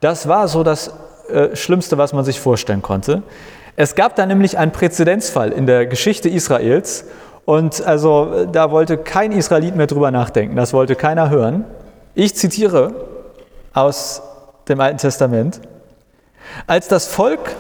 Das 0.00 0.28
war 0.28 0.48
so 0.48 0.62
das 0.62 0.90
äh, 1.28 1.54
Schlimmste, 1.54 1.98
was 1.98 2.14
man 2.14 2.24
sich 2.24 2.40
vorstellen 2.40 2.80
konnte. 2.80 3.22
Es 3.76 3.94
gab 3.94 4.14
da 4.14 4.26
nämlich 4.26 4.56
einen 4.56 4.72
Präzedenzfall 4.72 5.50
in 5.50 5.66
der 5.66 5.86
Geschichte 5.86 6.28
Israels 6.28 7.04
und 7.44 7.84
also 7.84 8.46
da 8.46 8.70
wollte 8.70 8.96
kein 8.96 9.32
Israelit 9.32 9.74
mehr 9.74 9.86
drüber 9.86 10.10
nachdenken, 10.10 10.56
das 10.56 10.72
wollte 10.72 10.94
keiner 10.94 11.28
hören. 11.30 11.64
Ich 12.14 12.36
zitiere 12.36 12.94
aus 13.72 14.22
dem 14.68 14.80
Alten 14.80 14.98
Testament. 14.98 15.60
Als 16.66 16.88
das 16.88 17.08
Volk 17.08 17.56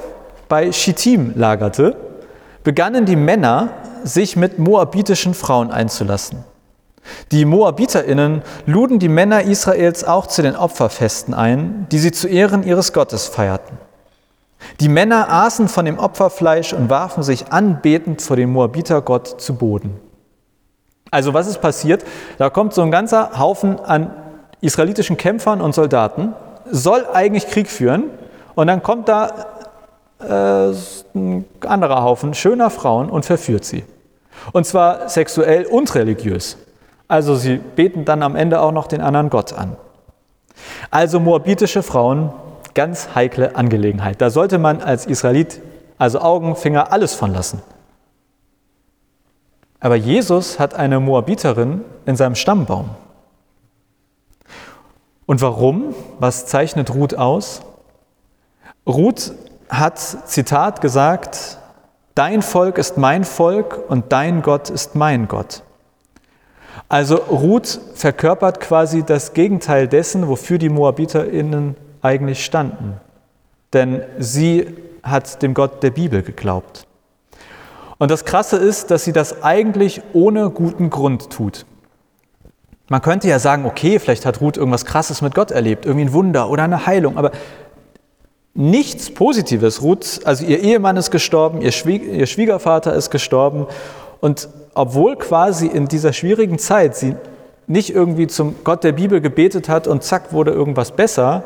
bei 0.48 0.70
Schittim 0.70 1.32
lagerte, 1.34 1.96
begannen 2.62 3.04
die 3.04 3.16
Männer, 3.16 3.70
sich 4.04 4.36
mit 4.36 4.58
moabitischen 4.58 5.32
Frauen 5.32 5.70
einzulassen. 5.70 6.44
Die 7.32 7.44
Moabiterinnen 7.44 8.42
luden 8.66 8.98
die 8.98 9.08
Männer 9.08 9.42
Israels 9.42 10.04
auch 10.04 10.26
zu 10.26 10.42
den 10.42 10.56
Opferfesten 10.56 11.34
ein, 11.34 11.86
die 11.90 11.98
sie 11.98 12.12
zu 12.12 12.28
Ehren 12.28 12.62
ihres 12.62 12.92
Gottes 12.92 13.26
feierten. 13.28 13.78
Die 14.80 14.88
Männer 14.88 15.30
aßen 15.30 15.68
von 15.68 15.84
dem 15.84 15.98
Opferfleisch 15.98 16.72
und 16.72 16.90
warfen 16.90 17.22
sich 17.22 17.52
anbetend 17.52 18.22
vor 18.22 18.36
dem 18.36 18.52
Moabitergott 18.52 19.40
zu 19.40 19.54
Boden. 19.54 20.00
Also 21.10 21.32
was 21.32 21.46
ist 21.46 21.60
passiert? 21.60 22.04
Da 22.38 22.50
kommt 22.50 22.74
so 22.74 22.82
ein 22.82 22.90
ganzer 22.90 23.38
Haufen 23.38 23.78
an 23.78 24.10
israelitischen 24.60 25.16
Kämpfern 25.16 25.60
und 25.60 25.74
Soldaten, 25.74 26.34
soll 26.70 27.06
eigentlich 27.12 27.46
Krieg 27.48 27.68
führen 27.68 28.04
und 28.54 28.66
dann 28.66 28.82
kommt 28.82 29.08
da 29.08 29.46
äh, 30.20 30.72
ein 31.14 31.44
anderer 31.60 32.02
Haufen 32.02 32.34
schöner 32.34 32.70
Frauen 32.70 33.10
und 33.10 33.24
verführt 33.24 33.64
sie. 33.64 33.84
Und 34.52 34.66
zwar 34.66 35.08
sexuell 35.08 35.66
und 35.66 35.94
religiös. 35.94 36.56
Also 37.06 37.36
sie 37.36 37.56
beten 37.56 38.04
dann 38.04 38.22
am 38.22 38.34
Ende 38.34 38.60
auch 38.60 38.72
noch 38.72 38.86
den 38.86 39.00
anderen 39.00 39.30
Gott 39.30 39.52
an. 39.52 39.76
Also 40.90 41.20
moabitische 41.20 41.82
Frauen 41.82 42.32
Ganz 42.74 43.14
heikle 43.14 43.56
Angelegenheit. 43.56 44.20
Da 44.20 44.30
sollte 44.30 44.58
man 44.58 44.80
als 44.80 45.06
Israelit 45.06 45.60
also 45.98 46.20
Augen, 46.20 46.56
Finger, 46.56 46.92
alles 46.92 47.14
von 47.14 47.32
lassen. 47.32 47.62
Aber 49.80 49.96
Jesus 49.96 50.58
hat 50.58 50.74
eine 50.74 50.98
Moabiterin 50.98 51.82
in 52.06 52.16
seinem 52.16 52.34
Stammbaum. 52.34 52.90
Und 55.26 55.40
warum? 55.40 55.94
Was 56.18 56.46
zeichnet 56.46 56.92
Ruth 56.94 57.14
aus? 57.14 57.62
Ruth 58.86 59.32
hat, 59.68 59.98
Zitat, 59.98 60.80
gesagt, 60.80 61.58
Dein 62.14 62.42
Volk 62.42 62.78
ist 62.78 62.96
mein 62.96 63.24
Volk 63.24 63.80
und 63.88 64.12
dein 64.12 64.42
Gott 64.42 64.70
ist 64.70 64.94
mein 64.94 65.26
Gott. 65.26 65.64
Also 66.88 67.16
Ruth 67.16 67.80
verkörpert 67.94 68.60
quasi 68.60 69.02
das 69.02 69.32
Gegenteil 69.32 69.88
dessen, 69.88 70.28
wofür 70.28 70.58
die 70.58 70.68
MoabiterInnen 70.68 71.76
eigentlich 72.04 72.44
standen. 72.44 73.00
Denn 73.72 74.02
sie 74.18 74.66
hat 75.02 75.42
dem 75.42 75.54
Gott 75.54 75.82
der 75.82 75.90
Bibel 75.90 76.22
geglaubt. 76.22 76.86
Und 77.98 78.10
das 78.10 78.24
Krasse 78.24 78.56
ist, 78.56 78.90
dass 78.90 79.04
sie 79.04 79.12
das 79.12 79.42
eigentlich 79.42 80.02
ohne 80.12 80.50
guten 80.50 80.90
Grund 80.90 81.30
tut. 81.30 81.66
Man 82.88 83.00
könnte 83.00 83.28
ja 83.28 83.38
sagen, 83.38 83.64
okay, 83.64 83.98
vielleicht 83.98 84.26
hat 84.26 84.40
Ruth 84.40 84.56
irgendwas 84.56 84.84
Krasses 84.84 85.22
mit 85.22 85.34
Gott 85.34 85.50
erlebt, 85.50 85.86
irgendwie 85.86 86.06
ein 86.06 86.12
Wunder 86.12 86.50
oder 86.50 86.64
eine 86.64 86.86
Heilung, 86.86 87.16
aber 87.16 87.30
nichts 88.52 89.12
Positives. 89.12 89.82
Ruth, 89.82 90.20
also 90.24 90.44
ihr 90.44 90.60
Ehemann 90.60 90.96
ist 90.96 91.10
gestorben, 91.10 91.62
ihr, 91.62 91.72
Schwiegervater 91.72 92.94
ist 92.94 93.10
gestorben 93.10 93.66
und 94.20 94.48
obwohl 94.74 95.16
quasi 95.16 95.66
in 95.66 95.86
dieser 95.86 96.12
schwierigen 96.12 96.58
Zeit 96.58 96.96
sie 96.96 97.14
nicht 97.66 97.94
irgendwie 97.94 98.26
zum 98.26 98.56
Gott 98.64 98.84
der 98.84 98.92
Bibel 98.92 99.20
gebetet 99.20 99.68
hat 99.68 99.86
und 99.86 100.02
zack 100.02 100.32
wurde 100.32 100.50
irgendwas 100.50 100.90
besser, 100.90 101.44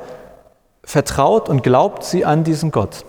vertraut 0.89 1.51
und 1.51 1.63
glaubt 1.63 2.03
sie 2.03 2.25
an 2.25 2.45
diesen 2.45 2.71
Gott. 2.71 3.05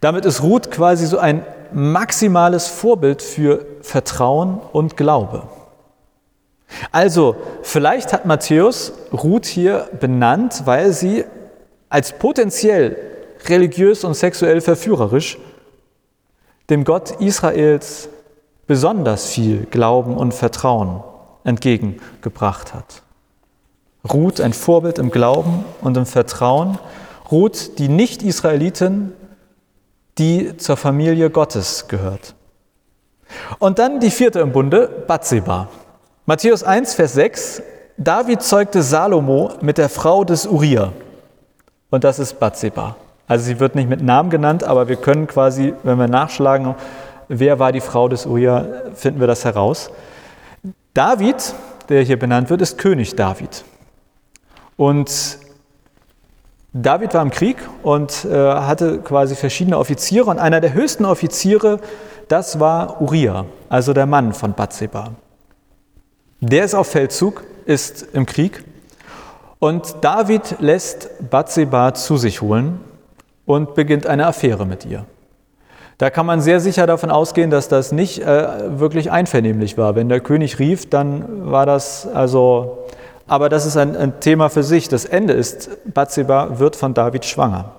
Damit 0.00 0.24
ist 0.24 0.42
Ruth 0.42 0.70
quasi 0.70 1.04
so 1.06 1.18
ein 1.18 1.44
maximales 1.70 2.66
Vorbild 2.66 3.20
für 3.20 3.66
Vertrauen 3.82 4.58
und 4.72 4.96
Glaube. 4.96 5.42
Also, 6.90 7.36
vielleicht 7.62 8.14
hat 8.14 8.24
Matthäus 8.24 8.94
Ruth 9.12 9.44
hier 9.44 9.90
benannt, 10.00 10.62
weil 10.64 10.94
sie 10.94 11.26
als 11.90 12.12
potenziell 12.12 12.96
religiös 13.46 14.02
und 14.02 14.14
sexuell 14.14 14.62
verführerisch 14.62 15.38
dem 16.70 16.84
Gott 16.84 17.10
Israels 17.20 18.08
besonders 18.66 19.26
viel 19.26 19.66
Glauben 19.66 20.16
und 20.16 20.32
Vertrauen 20.32 21.02
entgegengebracht 21.44 22.72
hat. 22.72 23.02
Ruth 24.12 24.40
ein 24.40 24.52
Vorbild 24.52 24.98
im 24.98 25.10
Glauben 25.10 25.64
und 25.80 25.96
im 25.96 26.06
Vertrauen. 26.06 26.78
Ruth 27.30 27.78
die 27.78 27.88
Nicht-Israelitin, 27.88 29.12
die 30.18 30.56
zur 30.56 30.76
Familie 30.76 31.30
Gottes 31.30 31.88
gehört. 31.88 32.34
Und 33.58 33.78
dann 33.78 34.00
die 34.00 34.10
vierte 34.10 34.40
im 34.40 34.52
Bunde, 34.52 35.04
Bathseba. 35.06 35.68
Matthäus 36.26 36.62
1, 36.62 36.94
Vers 36.94 37.14
6. 37.14 37.62
David 37.96 38.42
zeugte 38.42 38.82
Salomo 38.82 39.52
mit 39.60 39.78
der 39.78 39.88
Frau 39.88 40.24
des 40.24 40.46
Uriah. 40.46 40.92
Und 41.90 42.04
das 42.04 42.18
ist 42.18 42.38
Bathseba. 42.38 42.96
Also 43.26 43.44
sie 43.44 43.60
wird 43.60 43.74
nicht 43.74 43.88
mit 43.88 44.02
Namen 44.02 44.30
genannt, 44.30 44.64
aber 44.64 44.88
wir 44.88 44.96
können 44.96 45.26
quasi, 45.26 45.74
wenn 45.82 45.98
wir 45.98 46.08
nachschlagen, 46.08 46.74
wer 47.28 47.58
war 47.58 47.72
die 47.72 47.80
Frau 47.80 48.08
des 48.08 48.24
Uriah, 48.24 48.66
finden 48.94 49.20
wir 49.20 49.26
das 49.26 49.44
heraus. 49.44 49.90
David, 50.94 51.54
der 51.88 52.02
hier 52.02 52.18
benannt 52.18 52.50
wird, 52.50 52.62
ist 52.62 52.78
König 52.78 53.16
David. 53.16 53.64
Und 54.78 55.38
David 56.72 57.12
war 57.12 57.22
im 57.22 57.30
Krieg 57.30 57.56
und 57.82 58.24
äh, 58.24 58.30
hatte 58.30 58.98
quasi 58.98 59.34
verschiedene 59.34 59.76
Offiziere 59.76 60.30
und 60.30 60.38
einer 60.38 60.60
der 60.60 60.72
höchsten 60.72 61.04
Offiziere, 61.04 61.80
das 62.28 62.60
war 62.60 63.02
Uriah, 63.02 63.46
also 63.68 63.92
der 63.92 64.06
Mann 64.06 64.32
von 64.32 64.54
Bathseba. 64.54 65.10
Der 66.40 66.64
ist 66.64 66.74
auf 66.74 66.86
Feldzug, 66.86 67.42
ist 67.66 68.06
im 68.12 68.24
Krieg 68.24 68.62
und 69.58 69.96
David 70.02 70.60
lässt 70.60 71.10
Bathseba 71.28 71.94
zu 71.94 72.16
sich 72.16 72.40
holen 72.40 72.80
und 73.46 73.74
beginnt 73.74 74.06
eine 74.06 74.28
Affäre 74.28 74.64
mit 74.64 74.86
ihr. 74.86 75.04
Da 75.96 76.10
kann 76.10 76.26
man 76.26 76.40
sehr 76.40 76.60
sicher 76.60 76.86
davon 76.86 77.10
ausgehen, 77.10 77.50
dass 77.50 77.66
das 77.66 77.90
nicht 77.90 78.20
äh, 78.20 78.78
wirklich 78.78 79.10
einvernehmlich 79.10 79.76
war. 79.76 79.96
Wenn 79.96 80.08
der 80.08 80.20
König 80.20 80.60
rief, 80.60 80.88
dann 80.88 81.50
war 81.50 81.66
das 81.66 82.06
also 82.06 82.86
aber 83.28 83.48
das 83.48 83.66
ist 83.66 83.76
ein, 83.76 83.96
ein 83.96 84.20
Thema 84.20 84.48
für 84.48 84.62
sich. 84.62 84.88
Das 84.88 85.04
Ende 85.04 85.34
ist, 85.34 85.70
Bathseba 85.92 86.58
wird 86.58 86.74
von 86.74 86.94
David 86.94 87.24
schwanger. 87.24 87.72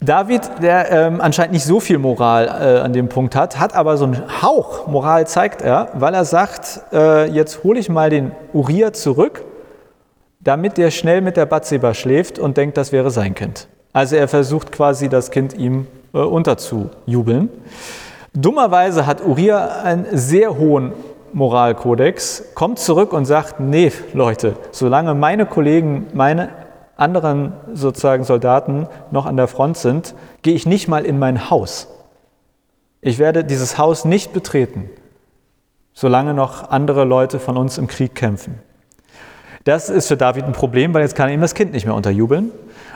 David, 0.00 0.42
der 0.62 0.92
ähm, 0.92 1.20
anscheinend 1.20 1.54
nicht 1.54 1.64
so 1.64 1.80
viel 1.80 1.98
Moral 1.98 2.46
äh, 2.46 2.80
an 2.80 2.92
dem 2.92 3.08
Punkt 3.08 3.34
hat, 3.34 3.58
hat 3.58 3.74
aber 3.74 3.96
so 3.96 4.04
einen 4.04 4.42
Hauch 4.42 4.86
Moral 4.86 5.26
zeigt 5.26 5.60
er, 5.60 5.88
weil 5.94 6.14
er 6.14 6.24
sagt, 6.24 6.82
äh, 6.92 7.28
jetzt 7.30 7.64
hole 7.64 7.80
ich 7.80 7.88
mal 7.88 8.08
den 8.08 8.30
Uriah 8.52 8.92
zurück, 8.92 9.44
damit 10.40 10.76
der 10.78 10.92
schnell 10.92 11.20
mit 11.20 11.36
der 11.36 11.46
Bathseba 11.46 11.94
schläft 11.94 12.38
und 12.38 12.56
denkt, 12.56 12.76
das 12.76 12.92
wäre 12.92 13.10
sein 13.10 13.34
Kind. 13.34 13.66
Also 13.92 14.14
er 14.14 14.28
versucht 14.28 14.70
quasi 14.70 15.08
das 15.08 15.32
Kind 15.32 15.54
ihm 15.54 15.88
äh, 16.14 16.18
unterzujubeln. 16.18 17.48
Dummerweise 18.34 19.04
hat 19.04 19.24
Uriah 19.26 19.82
einen 19.82 20.06
sehr 20.12 20.56
hohen 20.56 20.92
Moralkodex, 21.32 22.54
kommt 22.54 22.78
zurück 22.78 23.12
und 23.12 23.24
sagt, 23.24 23.60
nee 23.60 23.92
Leute, 24.12 24.56
solange 24.70 25.14
meine 25.14 25.46
Kollegen, 25.46 26.06
meine 26.14 26.50
anderen 26.96 27.52
sozusagen 27.72 28.24
Soldaten 28.24 28.88
noch 29.10 29.26
an 29.26 29.36
der 29.36 29.48
Front 29.48 29.78
sind, 29.78 30.14
gehe 30.42 30.54
ich 30.54 30.66
nicht 30.66 30.88
mal 30.88 31.04
in 31.04 31.18
mein 31.18 31.50
Haus. 31.50 31.88
Ich 33.00 33.18
werde 33.18 33.44
dieses 33.44 33.78
Haus 33.78 34.04
nicht 34.04 34.32
betreten, 34.32 34.90
solange 35.94 36.34
noch 36.34 36.70
andere 36.70 37.04
Leute 37.04 37.38
von 37.38 37.56
uns 37.56 37.78
im 37.78 37.86
Krieg 37.86 38.14
kämpfen. 38.14 38.58
Das 39.64 39.90
ist 39.90 40.08
für 40.08 40.16
David 40.16 40.44
ein 40.44 40.52
Problem, 40.52 40.94
weil 40.94 41.02
jetzt 41.02 41.14
kann 41.14 41.28
er 41.28 41.34
ihm 41.34 41.40
das 41.40 41.54
Kind 41.54 41.72
nicht 41.72 41.84
mehr 41.84 41.94
unterjubeln. 41.94 42.50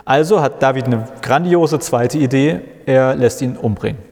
Also 0.04 0.40
hat 0.40 0.62
David 0.62 0.86
eine 0.86 1.06
grandiose 1.20 1.78
zweite 1.78 2.18
Idee, 2.18 2.60
er 2.86 3.14
lässt 3.14 3.42
ihn 3.42 3.56
umbringen. 3.56 4.11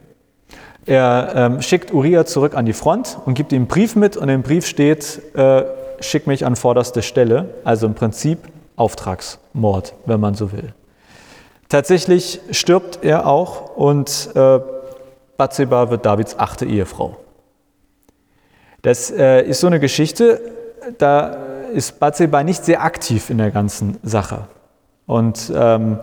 Er 0.91 1.35
ähm, 1.37 1.63
schickt 1.63 1.95
Uriah 1.95 2.27
zurück 2.27 2.57
an 2.57 2.67
die 2.67 2.73
Front 2.73 3.17
und 3.25 3.35
gibt 3.35 3.53
ihm 3.53 3.59
einen 3.59 3.67
Brief 3.69 3.95
mit 3.95 4.17
und 4.17 4.29
im 4.29 4.43
Brief 4.43 4.67
steht, 4.67 5.23
äh, 5.37 5.63
schick 6.01 6.27
mich 6.27 6.45
an 6.45 6.57
vorderste 6.57 7.03
Stelle, 7.03 7.55
also 7.63 7.87
im 7.87 7.95
Prinzip 7.95 8.41
Auftragsmord, 8.75 9.95
wenn 10.07 10.19
man 10.19 10.35
so 10.35 10.51
will. 10.51 10.75
Tatsächlich 11.69 12.41
stirbt 12.51 13.05
er 13.05 13.29
auch 13.29 13.77
und 13.77 14.31
äh, 14.35 14.59
Bathseba 15.37 15.91
wird 15.91 16.05
Davids 16.05 16.37
achte 16.37 16.67
Ehefrau. 16.67 17.19
Das 18.83 19.13
äh, 19.13 19.43
ist 19.43 19.61
so 19.61 19.69
eine 19.69 19.79
Geschichte, 19.79 20.41
da 20.99 21.37
ist 21.73 22.01
Bathseba 22.01 22.43
nicht 22.43 22.65
sehr 22.65 22.83
aktiv 22.83 23.31
in 23.31 23.39
der 23.39 23.53
ganzen 23.53 23.99
Sache. 24.03 24.49
Und 25.07 25.53
ähm, 25.55 26.01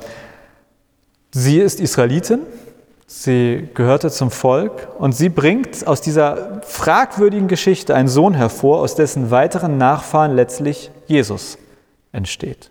sie 1.34 1.60
ist 1.60 1.82
Israelitin, 1.82 2.40
sie 3.08 3.70
gehörte 3.74 4.12
zum 4.12 4.30
Volk 4.30 4.90
und 5.00 5.14
sie 5.14 5.30
bringt 5.30 5.88
aus 5.88 6.02
dieser 6.02 6.62
fragwürdigen 6.64 7.48
Geschichte 7.48 7.96
einen 7.96 8.10
Sohn 8.10 8.34
hervor, 8.34 8.82
aus 8.82 8.96
dessen 8.96 9.32
weiteren 9.32 9.78
Nachfahren 9.78 10.36
letztlich 10.36 10.92
Jesus 11.08 11.58
entsteht. 12.12 12.70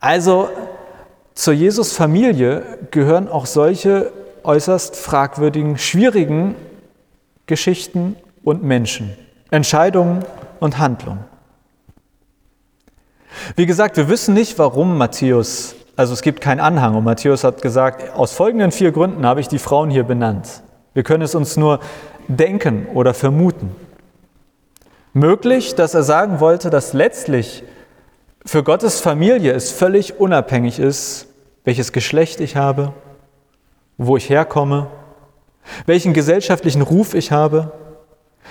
Also 0.00 0.48
zur 1.34 1.52
Jesus-Familie 1.52 2.78
gehören 2.90 3.28
auch 3.28 3.46
solche 3.46 4.12
äußerst 4.44 4.96
fragwürdigen, 4.96 5.76
schwierigen 5.76 6.54
Geschichten 7.46 8.16
und 8.44 8.62
Menschen, 8.62 9.16
Entscheidungen 9.50 10.24
und 10.60 10.78
Handlungen. 10.78 11.24
Wie 13.56 13.66
gesagt, 13.66 13.96
wir 13.96 14.08
wissen 14.08 14.34
nicht, 14.34 14.58
warum 14.58 14.96
Matthäus, 14.96 15.74
also 15.98 16.12
es 16.12 16.22
gibt 16.22 16.40
keinen 16.40 16.60
Anhang 16.60 16.94
und 16.94 17.02
Matthäus 17.02 17.42
hat 17.42 17.60
gesagt, 17.60 18.14
aus 18.14 18.32
folgenden 18.32 18.70
vier 18.70 18.92
Gründen 18.92 19.26
habe 19.26 19.40
ich 19.40 19.48
die 19.48 19.58
Frauen 19.58 19.90
hier 19.90 20.04
benannt. 20.04 20.62
Wir 20.94 21.02
können 21.02 21.24
es 21.24 21.34
uns 21.34 21.56
nur 21.56 21.80
denken 22.28 22.86
oder 22.94 23.14
vermuten. 23.14 23.74
Möglich, 25.12 25.74
dass 25.74 25.94
er 25.94 26.04
sagen 26.04 26.38
wollte, 26.38 26.70
dass 26.70 26.92
letztlich 26.92 27.64
für 28.46 28.62
Gottes 28.62 29.00
Familie 29.00 29.52
es 29.52 29.72
völlig 29.72 30.20
unabhängig 30.20 30.78
ist, 30.78 31.26
welches 31.64 31.90
Geschlecht 31.90 32.38
ich 32.38 32.54
habe, 32.54 32.92
wo 33.96 34.16
ich 34.16 34.30
herkomme, 34.30 34.86
welchen 35.86 36.12
gesellschaftlichen 36.12 36.82
Ruf 36.82 37.12
ich 37.12 37.32
habe, 37.32 37.72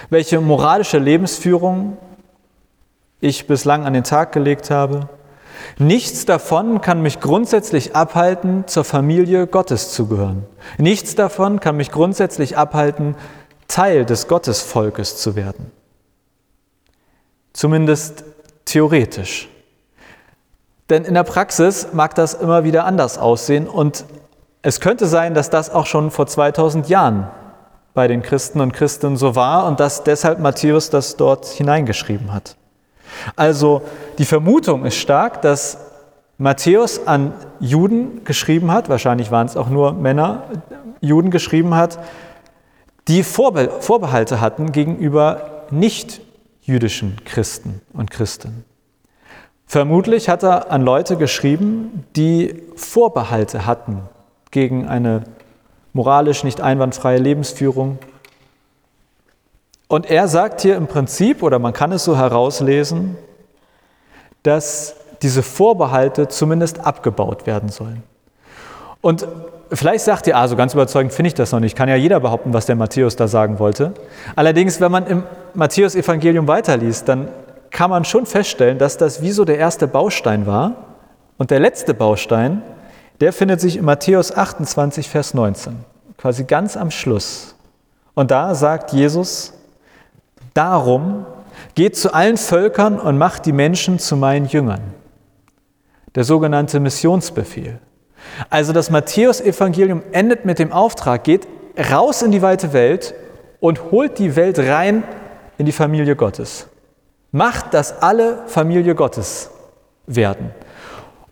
welche 0.09 0.41
moralische 0.41 0.97
Lebensführung 0.97 1.95
ich 3.21 3.47
bislang 3.47 3.85
an 3.85 3.93
den 3.93 4.03
Tag 4.03 4.33
gelegt 4.33 4.69
habe. 4.69 5.07
Nichts 5.77 6.25
davon 6.25 6.81
kann 6.81 7.01
mich 7.01 7.19
grundsätzlich 7.19 7.95
abhalten, 7.95 8.65
zur 8.67 8.83
Familie 8.83 9.47
Gottes 9.47 9.91
zu 9.91 10.07
gehören. 10.07 10.45
Nichts 10.77 11.15
davon 11.15 11.59
kann 11.59 11.77
mich 11.77 11.91
grundsätzlich 11.91 12.57
abhalten, 12.57 13.15
Teil 13.67 14.05
des 14.05 14.27
Gottesvolkes 14.27 15.17
zu 15.17 15.35
werden. 15.35 15.71
Zumindest 17.53 18.23
theoretisch. 18.65 19.49
Denn 20.89 21.03
in 21.03 21.15
der 21.15 21.23
Praxis 21.23 21.87
mag 21.91 22.15
das 22.15 22.33
immer 22.33 22.63
wieder 22.63 22.85
anders 22.85 23.17
aussehen 23.17 23.67
und 23.67 24.05
es 24.61 24.79
könnte 24.79 25.05
sein, 25.05 25.33
dass 25.33 25.49
das 25.49 25.69
auch 25.69 25.85
schon 25.85 26.11
vor 26.11 26.27
2000 26.27 26.89
Jahren 26.89 27.27
bei 27.93 28.07
den 28.07 28.21
Christen 28.21 28.61
und 28.61 28.73
Christinnen 28.73 29.17
so 29.17 29.35
war 29.35 29.65
und 29.65 29.79
dass 29.79 30.03
deshalb 30.03 30.39
Matthäus 30.39 30.89
das 30.89 31.17
dort 31.17 31.45
hineingeschrieben 31.45 32.33
hat. 32.33 32.55
Also 33.35 33.81
die 34.17 34.25
Vermutung 34.25 34.85
ist 34.85 34.95
stark, 34.95 35.41
dass 35.41 35.77
Matthäus 36.37 37.07
an 37.07 37.33
Juden 37.59 38.23
geschrieben 38.23 38.71
hat, 38.71 38.89
wahrscheinlich 38.89 39.31
waren 39.31 39.47
es 39.47 39.57
auch 39.57 39.69
nur 39.69 39.93
Männer, 39.93 40.43
Juden 41.01 41.31
geschrieben 41.31 41.75
hat, 41.75 41.99
die 43.07 43.23
Vorbehalte 43.23 44.41
hatten 44.41 44.71
gegenüber 44.71 45.63
nicht 45.71 46.21
jüdischen 46.61 47.17
Christen 47.25 47.81
und 47.93 48.11
Christen. 48.11 48.65
Vermutlich 49.65 50.29
hat 50.29 50.43
er 50.43 50.71
an 50.71 50.81
Leute 50.81 51.17
geschrieben, 51.17 52.05
die 52.15 52.63
Vorbehalte 52.75 53.65
hatten 53.65 54.01
gegen 54.51 54.87
eine 54.87 55.23
moralisch 55.93 56.43
nicht 56.43 56.61
einwandfreie 56.61 57.17
Lebensführung. 57.17 57.97
Und 59.87 60.09
er 60.09 60.27
sagt 60.27 60.61
hier 60.61 60.75
im 60.75 60.87
Prinzip, 60.87 61.43
oder 61.43 61.59
man 61.59 61.73
kann 61.73 61.91
es 61.91 62.03
so 62.03 62.17
herauslesen, 62.17 63.17
dass 64.43 64.95
diese 65.21 65.43
Vorbehalte 65.43 66.27
zumindest 66.27 66.85
abgebaut 66.85 67.47
werden 67.47 67.69
sollen. 67.69 68.03
Und 69.01 69.27
vielleicht 69.71 70.03
sagt 70.03 70.27
ihr, 70.27 70.37
also 70.37 70.55
ganz 70.55 70.73
überzeugend 70.73 71.13
finde 71.13 71.27
ich 71.27 71.33
das 71.33 71.51
noch 71.51 71.59
nicht, 71.59 71.75
kann 71.75 71.89
ja 71.89 71.95
jeder 71.95 72.19
behaupten, 72.19 72.53
was 72.53 72.65
der 72.65 72.75
Matthäus 72.75 73.15
da 73.15 73.27
sagen 73.27 73.59
wollte. 73.59 73.93
Allerdings, 74.35 74.81
wenn 74.81 74.91
man 74.91 75.07
im 75.07 75.23
Matthäus-Evangelium 75.53 76.47
weiterliest, 76.47 77.07
dann 77.07 77.29
kann 77.71 77.89
man 77.89 78.05
schon 78.05 78.25
feststellen, 78.25 78.77
dass 78.77 78.97
das 78.97 79.21
wie 79.21 79.31
so 79.31 79.45
der 79.45 79.57
erste 79.57 79.87
Baustein 79.87 80.45
war. 80.45 80.73
Und 81.37 81.51
der 81.51 81.59
letzte 81.59 81.93
Baustein, 81.93 82.61
der 83.19 83.33
findet 83.33 83.61
sich 83.61 83.77
in 83.77 83.85
Matthäus 83.85 84.35
28, 84.35 85.09
Vers 85.09 85.33
19, 85.33 85.77
quasi 86.17 86.43
ganz 86.43 86.77
am 86.77 86.91
Schluss. 86.91 87.55
Und 88.13 88.31
da 88.31 88.55
sagt 88.55 88.93
Jesus, 88.93 89.53
darum 90.57 91.25
geht 91.75 91.95
zu 91.95 92.13
allen 92.13 92.37
Völkern 92.37 92.99
und 92.99 93.17
macht 93.17 93.45
die 93.45 93.51
Menschen 93.51 93.99
zu 93.99 94.15
meinen 94.15 94.47
Jüngern. 94.47 94.81
Der 96.15 96.23
sogenannte 96.23 96.79
Missionsbefehl. 96.79 97.79
Also 98.49 98.73
das 98.73 98.89
Matthäusevangelium 98.89 100.03
endet 100.11 100.45
mit 100.45 100.59
dem 100.59 100.71
Auftrag, 100.71 101.23
geht 101.23 101.47
raus 101.91 102.21
in 102.21 102.31
die 102.31 102.41
weite 102.41 102.73
Welt 102.73 103.13
und 103.59 103.91
holt 103.91 104.17
die 104.19 104.35
Welt 104.35 104.59
rein 104.59 105.03
in 105.57 105.65
die 105.65 105.71
Familie 105.71 106.15
Gottes. 106.15 106.67
Macht, 107.31 107.73
dass 107.73 108.01
alle 108.01 108.43
Familie 108.47 108.95
Gottes 108.95 109.51
werden. 110.07 110.51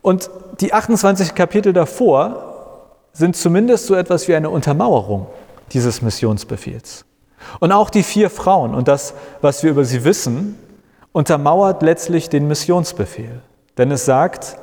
Und 0.02 0.30
die 0.60 0.72
28 0.72 1.34
Kapitel 1.34 1.72
davor 1.72 2.92
sind 3.12 3.36
zumindest 3.36 3.86
so 3.86 3.94
etwas 3.94 4.28
wie 4.28 4.36
eine 4.36 4.50
Untermauerung 4.50 5.26
dieses 5.72 6.02
Missionsbefehls. 6.02 7.04
Und 7.60 7.72
auch 7.72 7.90
die 7.90 8.02
vier 8.02 8.30
Frauen 8.30 8.74
und 8.74 8.88
das, 8.88 9.14
was 9.40 9.62
wir 9.62 9.70
über 9.70 9.84
sie 9.84 10.04
wissen, 10.04 10.58
untermauert 11.12 11.82
letztlich 11.82 12.28
den 12.28 12.48
Missionsbefehl. 12.48 13.40
Denn 13.78 13.90
es 13.90 14.04
sagt, 14.04 14.56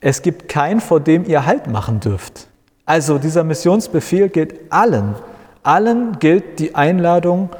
es 0.00 0.22
gibt 0.22 0.48
keinen, 0.48 0.80
vor 0.80 1.00
dem 1.00 1.24
ihr 1.24 1.46
Halt 1.46 1.66
machen 1.66 2.00
dürft. 2.00 2.48
Also 2.86 3.18
dieser 3.18 3.44
Missionsbefehl 3.44 4.28
gilt 4.28 4.72
allen. 4.72 5.14
Allen 5.62 6.18
gilt 6.18 6.58
die 6.58 6.74
Einladung, 6.74 7.50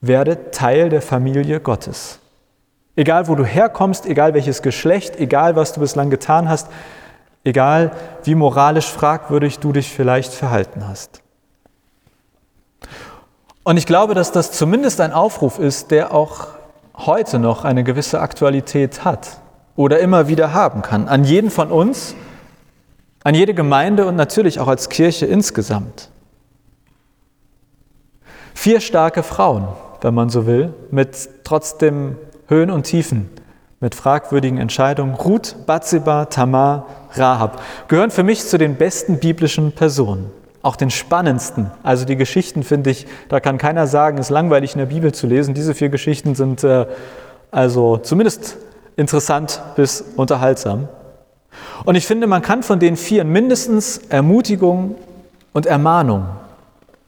werde 0.00 0.50
Teil 0.50 0.90
der 0.90 1.00
Familie 1.00 1.60
Gottes. 1.60 2.18
Egal, 2.96 3.26
wo 3.28 3.34
du 3.34 3.44
herkommst, 3.44 4.06
egal 4.06 4.34
welches 4.34 4.60
Geschlecht, 4.60 5.18
egal, 5.18 5.56
was 5.56 5.72
du 5.72 5.80
bislang 5.80 6.10
getan 6.10 6.48
hast, 6.48 6.68
egal, 7.42 7.92
wie 8.24 8.34
moralisch 8.34 8.86
fragwürdig 8.90 9.58
du 9.58 9.72
dich 9.72 9.90
vielleicht 9.90 10.32
verhalten 10.32 10.86
hast. 10.86 11.22
Und 13.64 13.78
ich 13.78 13.86
glaube, 13.86 14.14
dass 14.14 14.30
das 14.30 14.52
zumindest 14.52 15.00
ein 15.00 15.12
Aufruf 15.12 15.58
ist, 15.58 15.90
der 15.90 16.14
auch 16.14 16.48
heute 16.96 17.38
noch 17.38 17.64
eine 17.64 17.82
gewisse 17.82 18.20
Aktualität 18.20 19.04
hat 19.04 19.38
oder 19.74 20.00
immer 20.00 20.28
wieder 20.28 20.52
haben 20.52 20.82
kann. 20.82 21.08
An 21.08 21.24
jeden 21.24 21.50
von 21.50 21.70
uns, 21.72 22.14
an 23.24 23.34
jede 23.34 23.54
Gemeinde 23.54 24.06
und 24.06 24.16
natürlich 24.16 24.60
auch 24.60 24.68
als 24.68 24.90
Kirche 24.90 25.24
insgesamt. 25.24 26.10
Vier 28.52 28.80
starke 28.80 29.22
Frauen, 29.22 29.66
wenn 30.02 30.14
man 30.14 30.28
so 30.28 30.46
will, 30.46 30.74
mit 30.90 31.28
trotzdem 31.42 32.16
Höhen 32.46 32.70
und 32.70 32.84
Tiefen, 32.84 33.30
mit 33.80 33.94
fragwürdigen 33.94 34.58
Entscheidungen. 34.58 35.14
Ruth, 35.14 35.56
Bathseba, 35.66 36.26
Tamar, 36.26 36.86
Rahab 37.14 37.62
gehören 37.88 38.10
für 38.10 38.22
mich 38.22 38.44
zu 38.46 38.58
den 38.58 38.76
besten 38.76 39.18
biblischen 39.18 39.72
Personen, 39.72 40.30
auch 40.64 40.76
den 40.76 40.90
spannendsten. 40.90 41.70
Also 41.82 42.06
die 42.06 42.16
Geschichten 42.16 42.62
finde 42.62 42.90
ich, 42.90 43.06
da 43.28 43.38
kann 43.38 43.58
keiner 43.58 43.86
sagen, 43.86 44.16
es 44.18 44.26
ist 44.26 44.30
langweilig 44.30 44.72
in 44.72 44.78
der 44.78 44.86
Bibel 44.86 45.12
zu 45.12 45.26
lesen. 45.26 45.52
Diese 45.52 45.74
vier 45.74 45.90
Geschichten 45.90 46.34
sind 46.34 46.64
äh, 46.64 46.86
also 47.50 47.98
zumindest 47.98 48.56
interessant 48.96 49.60
bis 49.76 50.02
unterhaltsam. 50.16 50.88
Und 51.84 51.96
ich 51.96 52.06
finde, 52.06 52.26
man 52.26 52.40
kann 52.40 52.62
von 52.62 52.78
den 52.78 52.96
vier 52.96 53.24
mindestens 53.24 53.98
Ermutigung 54.08 54.94
und 55.52 55.66
Ermahnung 55.66 56.26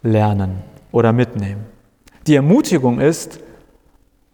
lernen 0.03 0.62
oder 0.92 1.12
mitnehmen. 1.12 1.64
Die 2.27 2.35
Ermutigung 2.35 3.01
ist, 3.01 3.40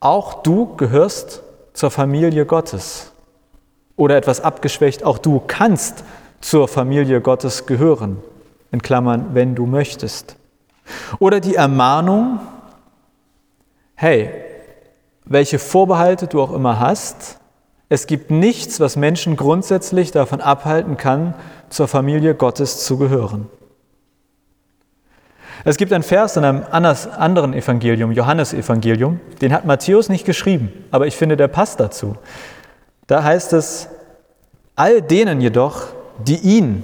auch 0.00 0.42
du 0.42 0.74
gehörst 0.76 1.42
zur 1.74 1.92
Familie 1.92 2.44
Gottes. 2.44 3.12
Oder 3.94 4.16
etwas 4.16 4.40
abgeschwächt, 4.40 5.04
auch 5.04 5.18
du 5.18 5.40
kannst 5.46 6.02
zur 6.40 6.66
Familie 6.66 7.20
Gottes 7.20 7.66
gehören, 7.66 8.18
in 8.72 8.82
Klammern, 8.82 9.34
wenn 9.34 9.54
du 9.54 9.66
möchtest. 9.66 10.36
Oder 11.18 11.40
die 11.40 11.54
Ermahnung, 11.54 12.40
hey, 13.94 14.30
welche 15.24 15.58
Vorbehalte 15.58 16.26
du 16.26 16.42
auch 16.42 16.52
immer 16.52 16.80
hast, 16.80 17.38
es 17.88 18.06
gibt 18.06 18.30
nichts, 18.30 18.80
was 18.80 18.96
Menschen 18.96 19.36
grundsätzlich 19.36 20.10
davon 20.10 20.40
abhalten 20.40 20.96
kann, 20.96 21.34
zur 21.68 21.88
Familie 21.88 22.34
Gottes 22.34 22.84
zu 22.84 22.96
gehören. 22.96 23.48
Es 25.64 25.76
gibt 25.76 25.92
einen 25.92 26.02
Vers 26.02 26.36
in 26.36 26.44
einem 26.44 26.64
anderen 26.70 27.54
Evangelium, 27.54 28.10
Johannesevangelium, 28.10 29.20
den 29.40 29.52
hat 29.52 29.64
Matthäus 29.64 30.08
nicht 30.08 30.24
geschrieben, 30.24 30.72
aber 30.90 31.06
ich 31.06 31.16
finde, 31.16 31.36
der 31.36 31.48
passt 31.48 31.78
dazu. 31.78 32.16
Da 33.06 33.22
heißt 33.22 33.52
es, 33.52 33.88
all 34.74 35.02
denen 35.02 35.40
jedoch, 35.40 35.88
die 36.26 36.38
ihn, 36.38 36.82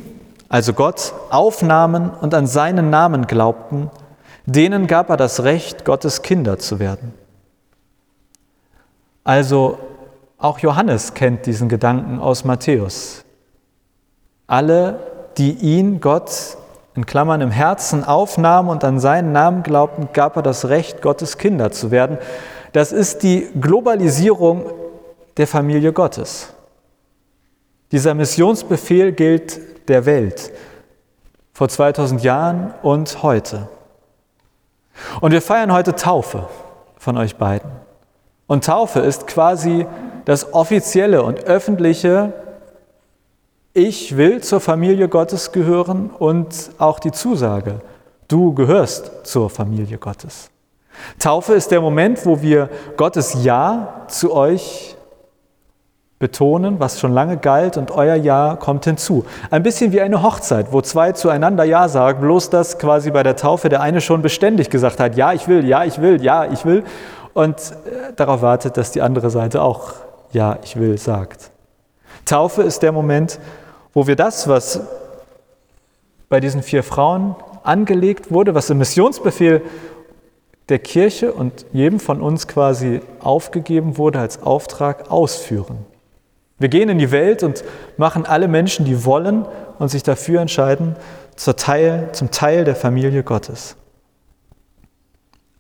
also 0.48 0.72
Gott, 0.72 1.12
aufnahmen 1.30 2.10
und 2.10 2.34
an 2.34 2.46
seinen 2.46 2.90
Namen 2.90 3.26
glaubten, 3.26 3.90
denen 4.46 4.86
gab 4.86 5.10
er 5.10 5.16
das 5.16 5.44
Recht, 5.44 5.84
Gottes 5.84 6.22
Kinder 6.22 6.58
zu 6.58 6.78
werden. 6.78 7.12
Also 9.24 9.78
auch 10.38 10.58
Johannes 10.60 11.12
kennt 11.12 11.44
diesen 11.44 11.68
Gedanken 11.68 12.18
aus 12.18 12.44
Matthäus. 12.44 13.24
Alle, 14.46 15.00
die 15.36 15.52
ihn, 15.52 16.00
Gott, 16.00 16.56
in 16.94 17.04
Klammern 17.04 17.42
im 17.42 17.50
Herzen 17.50 18.04
aufnahmen 18.04 18.70
und 18.70 18.84
an 18.84 18.98
seinen 18.98 19.32
Namen 19.32 19.62
glaubten, 19.62 20.08
gab 20.14 20.36
er 20.36 20.42
das 20.42 20.68
Recht, 20.68 21.02
Gottes 21.02 21.36
Kinder 21.36 21.70
zu 21.70 21.90
werden. 21.90 22.16
Das 22.72 22.92
ist 22.92 23.22
die 23.22 23.48
Globalisierung 23.60 24.64
der 25.36 25.46
Familie 25.46 25.92
Gottes. 25.92 26.54
Dieser 27.92 28.14
Missionsbefehl 28.14 29.12
gilt 29.12 29.60
der 29.88 30.06
Welt 30.06 30.52
vor 31.52 31.68
2000 31.68 32.22
Jahren 32.22 32.74
und 32.82 33.22
heute. 33.22 33.68
Und 35.20 35.32
wir 35.32 35.42
feiern 35.42 35.72
heute 35.72 35.94
Taufe 35.94 36.48
von 36.96 37.16
euch 37.16 37.36
beiden. 37.36 37.70
Und 38.46 38.64
Taufe 38.64 39.00
ist 39.00 39.26
quasi 39.26 39.86
das 40.24 40.52
offizielle 40.54 41.22
und 41.22 41.44
öffentliche 41.44 42.32
ich 43.78 44.16
will 44.16 44.42
zur 44.42 44.60
Familie 44.60 45.08
Gottes 45.08 45.52
gehören 45.52 46.10
und 46.10 46.70
auch 46.78 46.98
die 46.98 47.12
Zusage, 47.12 47.80
du 48.26 48.52
gehörst 48.52 49.24
zur 49.24 49.50
Familie 49.50 49.98
Gottes. 49.98 50.50
Taufe 51.20 51.54
ist 51.54 51.70
der 51.70 51.80
Moment, 51.80 52.26
wo 52.26 52.42
wir 52.42 52.70
Gottes 52.96 53.44
Ja 53.44 54.04
zu 54.08 54.34
euch 54.34 54.96
betonen, 56.18 56.80
was 56.80 56.98
schon 56.98 57.12
lange 57.12 57.36
galt, 57.36 57.76
und 57.76 57.90
euer 57.90 58.16
Ja 58.16 58.56
kommt 58.58 58.84
hinzu. 58.84 59.24
Ein 59.50 59.62
bisschen 59.62 59.92
wie 59.92 60.00
eine 60.00 60.22
Hochzeit, 60.22 60.72
wo 60.72 60.80
zwei 60.80 61.12
zueinander 61.12 61.64
Ja 61.64 61.88
sagen, 61.88 62.20
bloß 62.20 62.50
dass 62.50 62.78
quasi 62.78 63.10
bei 63.10 63.22
der 63.22 63.36
Taufe 63.36 63.68
der 63.68 63.80
eine 63.80 64.00
schon 64.00 64.22
beständig 64.22 64.70
gesagt 64.70 64.98
hat, 64.98 65.16
ja, 65.16 65.32
ich 65.32 65.46
will, 65.46 65.64
ja, 65.64 65.84
ich 65.84 66.00
will, 66.00 66.22
ja, 66.22 66.44
ich 66.46 66.64
will, 66.64 66.84
und 67.34 67.56
äh, 67.56 68.12
darauf 68.16 68.42
wartet, 68.42 68.76
dass 68.76 68.90
die 68.90 69.02
andere 69.02 69.30
Seite 69.30 69.62
auch 69.62 69.92
Ja, 70.32 70.58
ich 70.62 70.78
will 70.78 70.98
sagt. 70.98 71.50
Taufe 72.24 72.62
ist 72.62 72.82
der 72.82 72.92
Moment, 72.92 73.38
wo 73.94 74.06
wir 74.06 74.16
das, 74.16 74.48
was 74.48 74.80
bei 76.28 76.40
diesen 76.40 76.62
vier 76.62 76.82
Frauen 76.82 77.36
angelegt 77.62 78.30
wurde, 78.30 78.54
was 78.54 78.68
im 78.70 78.78
Missionsbefehl 78.78 79.62
der 80.68 80.78
Kirche 80.78 81.32
und 81.32 81.64
jedem 81.72 81.98
von 82.00 82.20
uns 82.20 82.46
quasi 82.46 83.00
aufgegeben 83.20 83.96
wurde 83.96 84.18
als 84.18 84.42
Auftrag, 84.42 85.10
ausführen. 85.10 85.86
Wir 86.58 86.68
gehen 86.68 86.88
in 86.88 86.98
die 86.98 87.10
Welt 87.10 87.42
und 87.42 87.64
machen 87.96 88.26
alle 88.26 88.48
Menschen, 88.48 88.84
die 88.84 89.04
wollen 89.04 89.46
und 89.78 89.88
sich 89.88 90.02
dafür 90.02 90.40
entscheiden, 90.40 90.96
zur 91.36 91.56
Teil, 91.56 92.08
zum 92.12 92.30
Teil 92.30 92.64
der 92.64 92.74
Familie 92.74 93.22
Gottes. 93.22 93.76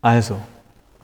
Also, 0.00 0.36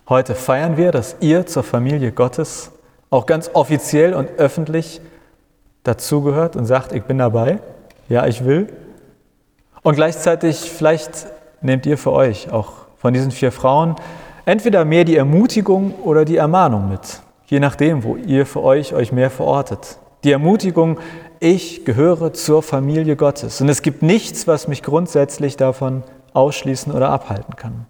heute 0.09 0.35
feiern 0.35 0.77
wir, 0.77 0.91
dass 0.91 1.17
ihr 1.21 1.47
zur 1.47 1.63
Familie 1.63 2.11
Gottes 2.13 2.73
auch 3.11 3.27
ganz 3.27 3.51
offiziell 3.55 4.15
und 4.15 4.29
öffentlich 4.39 5.01
dazugehört 5.85 6.57
und 6.57 6.65
sagt, 6.67 6.93
ich 6.93 7.05
bin 7.05 7.19
dabei, 7.19 7.61
ja, 8.09 8.27
ich 8.27 8.45
will. 8.45 8.73
Und 9.83 9.95
gleichzeitig, 9.95 10.59
vielleicht 10.59 11.27
nehmt 11.61 11.87
ihr 11.87 11.99
für 11.99 12.13
euch 12.13 12.51
auch 12.51 12.73
von 12.97 13.15
diesen 13.15 13.31
vier 13.31 13.53
Frauen 13.53 13.97
entweder 14.47 14.85
mehr 14.85 15.05
die 15.05 15.17
Ermutigung 15.17 15.95
oder 16.03 16.25
die 16.25 16.37
Ermahnung 16.37 16.89
mit, 16.89 17.21
je 17.55 17.61
nachdem, 17.61 18.03
wo 18.03 18.17
ihr 18.17 18.47
für 18.47 18.65
euch 18.65 18.95
euch 18.95 19.13
mehr 19.13 19.31
verortet. 19.31 19.99
Die 20.25 20.33
Ermutigung, 20.33 20.99
ich 21.39 21.85
gehöre 21.85 22.33
zur 22.33 22.65
Familie 22.65 23.15
Gottes 23.15 23.61
und 23.61 23.69
es 23.69 23.83
gibt 23.83 24.03
nichts, 24.03 24.49
was 24.49 24.67
mich 24.67 24.83
grundsätzlich 24.83 25.57
davon 25.57 26.03
ausschließen 26.33 26.93
oder 26.93 27.11
abhalten 27.11 27.55
kann. 27.55 27.87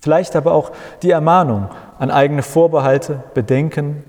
Vielleicht 0.00 0.36
aber 0.36 0.52
auch 0.52 0.72
die 1.02 1.12
Ermahnung 1.12 1.70
an 1.98 2.10
eigene 2.10 2.42
Vorbehalte, 2.42 3.24
Bedenken 3.32 4.04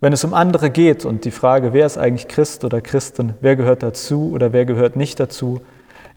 wenn 0.00 0.12
es 0.12 0.22
um 0.22 0.34
andere 0.34 0.68
geht 0.68 1.06
und 1.06 1.24
die 1.24 1.30
Frage, 1.30 1.72
wer 1.72 1.86
ist 1.86 1.96
eigentlich 1.96 2.28
Christ 2.28 2.64
oder 2.64 2.82
Christin, 2.82 3.34
wer 3.40 3.56
gehört 3.56 3.82
dazu 3.82 4.32
oder 4.34 4.52
wer 4.52 4.66
gehört 4.66 4.96
nicht 4.96 5.18
dazu, 5.18 5.62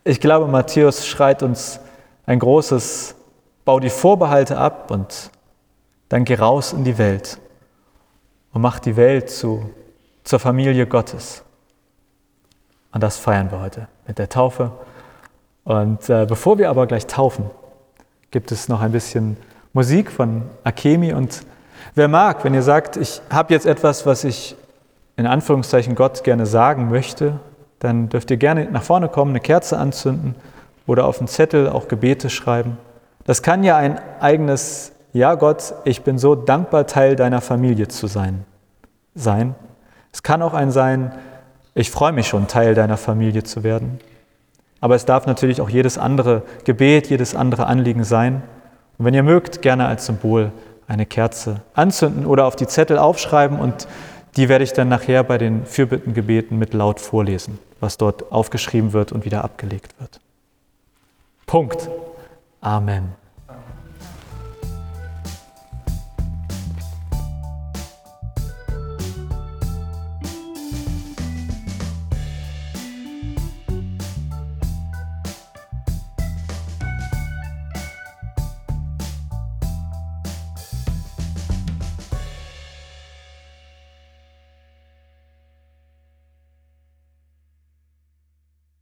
ich 0.04 0.20
glaube, 0.20 0.48
Matthäus 0.48 1.08
schreit 1.08 1.42
uns 1.42 1.80
ein 2.26 2.40
großes, 2.40 3.16
bau 3.64 3.80
die 3.80 3.92
Vorbehalte 3.92 4.58
ab 4.58 4.92
und 4.92 5.30
dann 6.10 6.26
geh 6.26 6.36
raus 6.36 6.74
in 6.74 6.84
die 6.84 6.98
Welt 6.98 7.40
und 8.56 8.62
mach 8.62 8.80
die 8.80 8.96
Welt 8.96 9.30
zu, 9.30 9.70
zur 10.24 10.40
Familie 10.40 10.88
Gottes. 10.88 11.44
Und 12.94 13.04
das 13.04 13.18
feiern 13.18 13.52
wir 13.52 13.60
heute 13.60 13.90
mit 14.08 14.18
der 14.18 14.30
Taufe. 14.30 14.72
Und 15.66 16.10
äh, 16.10 16.26
bevor 16.26 16.58
wir 16.58 16.70
aber 16.70 16.88
gleich 16.88 17.06
taufen, 17.06 17.52
gibt 18.32 18.54
es 18.54 18.70
noch 18.70 18.80
ein 18.80 18.94
bisschen 18.94 19.36
Musik 19.74 20.10
von 20.10 20.44
Akemi 20.64 21.14
und 21.14 21.46
Wer 21.94 22.08
mag, 22.08 22.44
wenn 22.44 22.54
ihr 22.54 22.62
sagt, 22.62 22.98
ich 22.98 23.22
habe 23.30 23.54
jetzt 23.54 23.66
etwas, 23.66 24.06
was 24.06 24.24
ich 24.24 24.56
in 25.18 25.28
Anführungszeichen 25.28 25.96
Gott 25.96 26.24
gerne 26.24 26.46
sagen 26.46 26.90
möchte, 26.90 27.40
dann 27.80 28.10
dürft 28.10 28.32
ihr 28.32 28.38
gerne 28.38 28.66
nach 28.66 28.84
vorne 28.84 29.08
kommen, 29.08 29.32
eine 29.32 29.40
Kerze 29.40 29.78
anzünden 29.78 30.36
oder 30.88 31.06
auf 31.06 31.20
einen 31.20 31.28
Zettel 31.28 31.70
auch 31.70 31.88
Gebete 31.88 32.30
schreiben. 32.30 32.78
Das 33.24 33.44
kann 33.44 33.64
ja 33.64 33.78
ein 33.78 34.00
eigenes 34.20 34.92
Ja 35.16 35.36
Gott, 35.36 35.76
ich 35.86 36.02
bin 36.02 36.18
so 36.18 36.36
dankbar 36.36 36.88
Teil 36.88 37.16
deiner 37.16 37.40
Familie 37.40 37.88
zu 37.88 38.08
sein. 38.08 38.44
Sein. 39.14 39.56
Es 40.12 40.24
kann 40.24 40.42
auch 40.42 40.54
ein 40.54 40.72
sein, 40.72 41.14
ich 41.74 41.90
freue 41.90 42.12
mich 42.12 42.28
schon 42.28 42.48
Teil 42.48 42.76
deiner 42.76 42.98
Familie 42.98 43.44
zu 43.44 43.64
werden. 43.64 44.00
Aber 44.82 44.94
es 44.94 45.06
darf 45.06 45.26
natürlich 45.26 45.62
auch 45.62 45.70
jedes 45.70 45.98
andere 45.98 46.44
Gebet, 46.66 47.10
jedes 47.10 47.34
andere 47.34 47.68
Anliegen 47.68 48.04
sein. 48.04 48.44
Und 48.98 49.06
wenn 49.06 49.14
ihr 49.14 49.24
mögt, 49.24 49.62
gerne 49.62 49.86
als 49.86 50.06
Symbol 50.06 50.52
eine 50.86 51.06
Kerze 51.06 51.62
anzünden 51.76 52.26
oder 52.26 52.44
auf 52.44 52.58
die 52.58 52.68
Zettel 52.68 52.98
aufschreiben 52.98 53.58
und 53.58 53.88
die 54.36 54.50
werde 54.50 54.66
ich 54.66 54.74
dann 54.74 54.90
nachher 54.90 55.24
bei 55.24 55.38
den 55.38 55.66
Fürbittengebeten 55.66 56.60
mit 56.60 56.74
laut 56.74 57.00
vorlesen, 57.00 57.58
was 57.80 57.96
dort 57.96 58.34
aufgeschrieben 58.34 58.92
wird 58.92 59.14
und 59.14 59.24
wieder 59.24 59.46
abgelegt 59.46 59.98
wird. 59.98 60.20
Punkt. 61.46 61.90
Amen. 62.60 63.25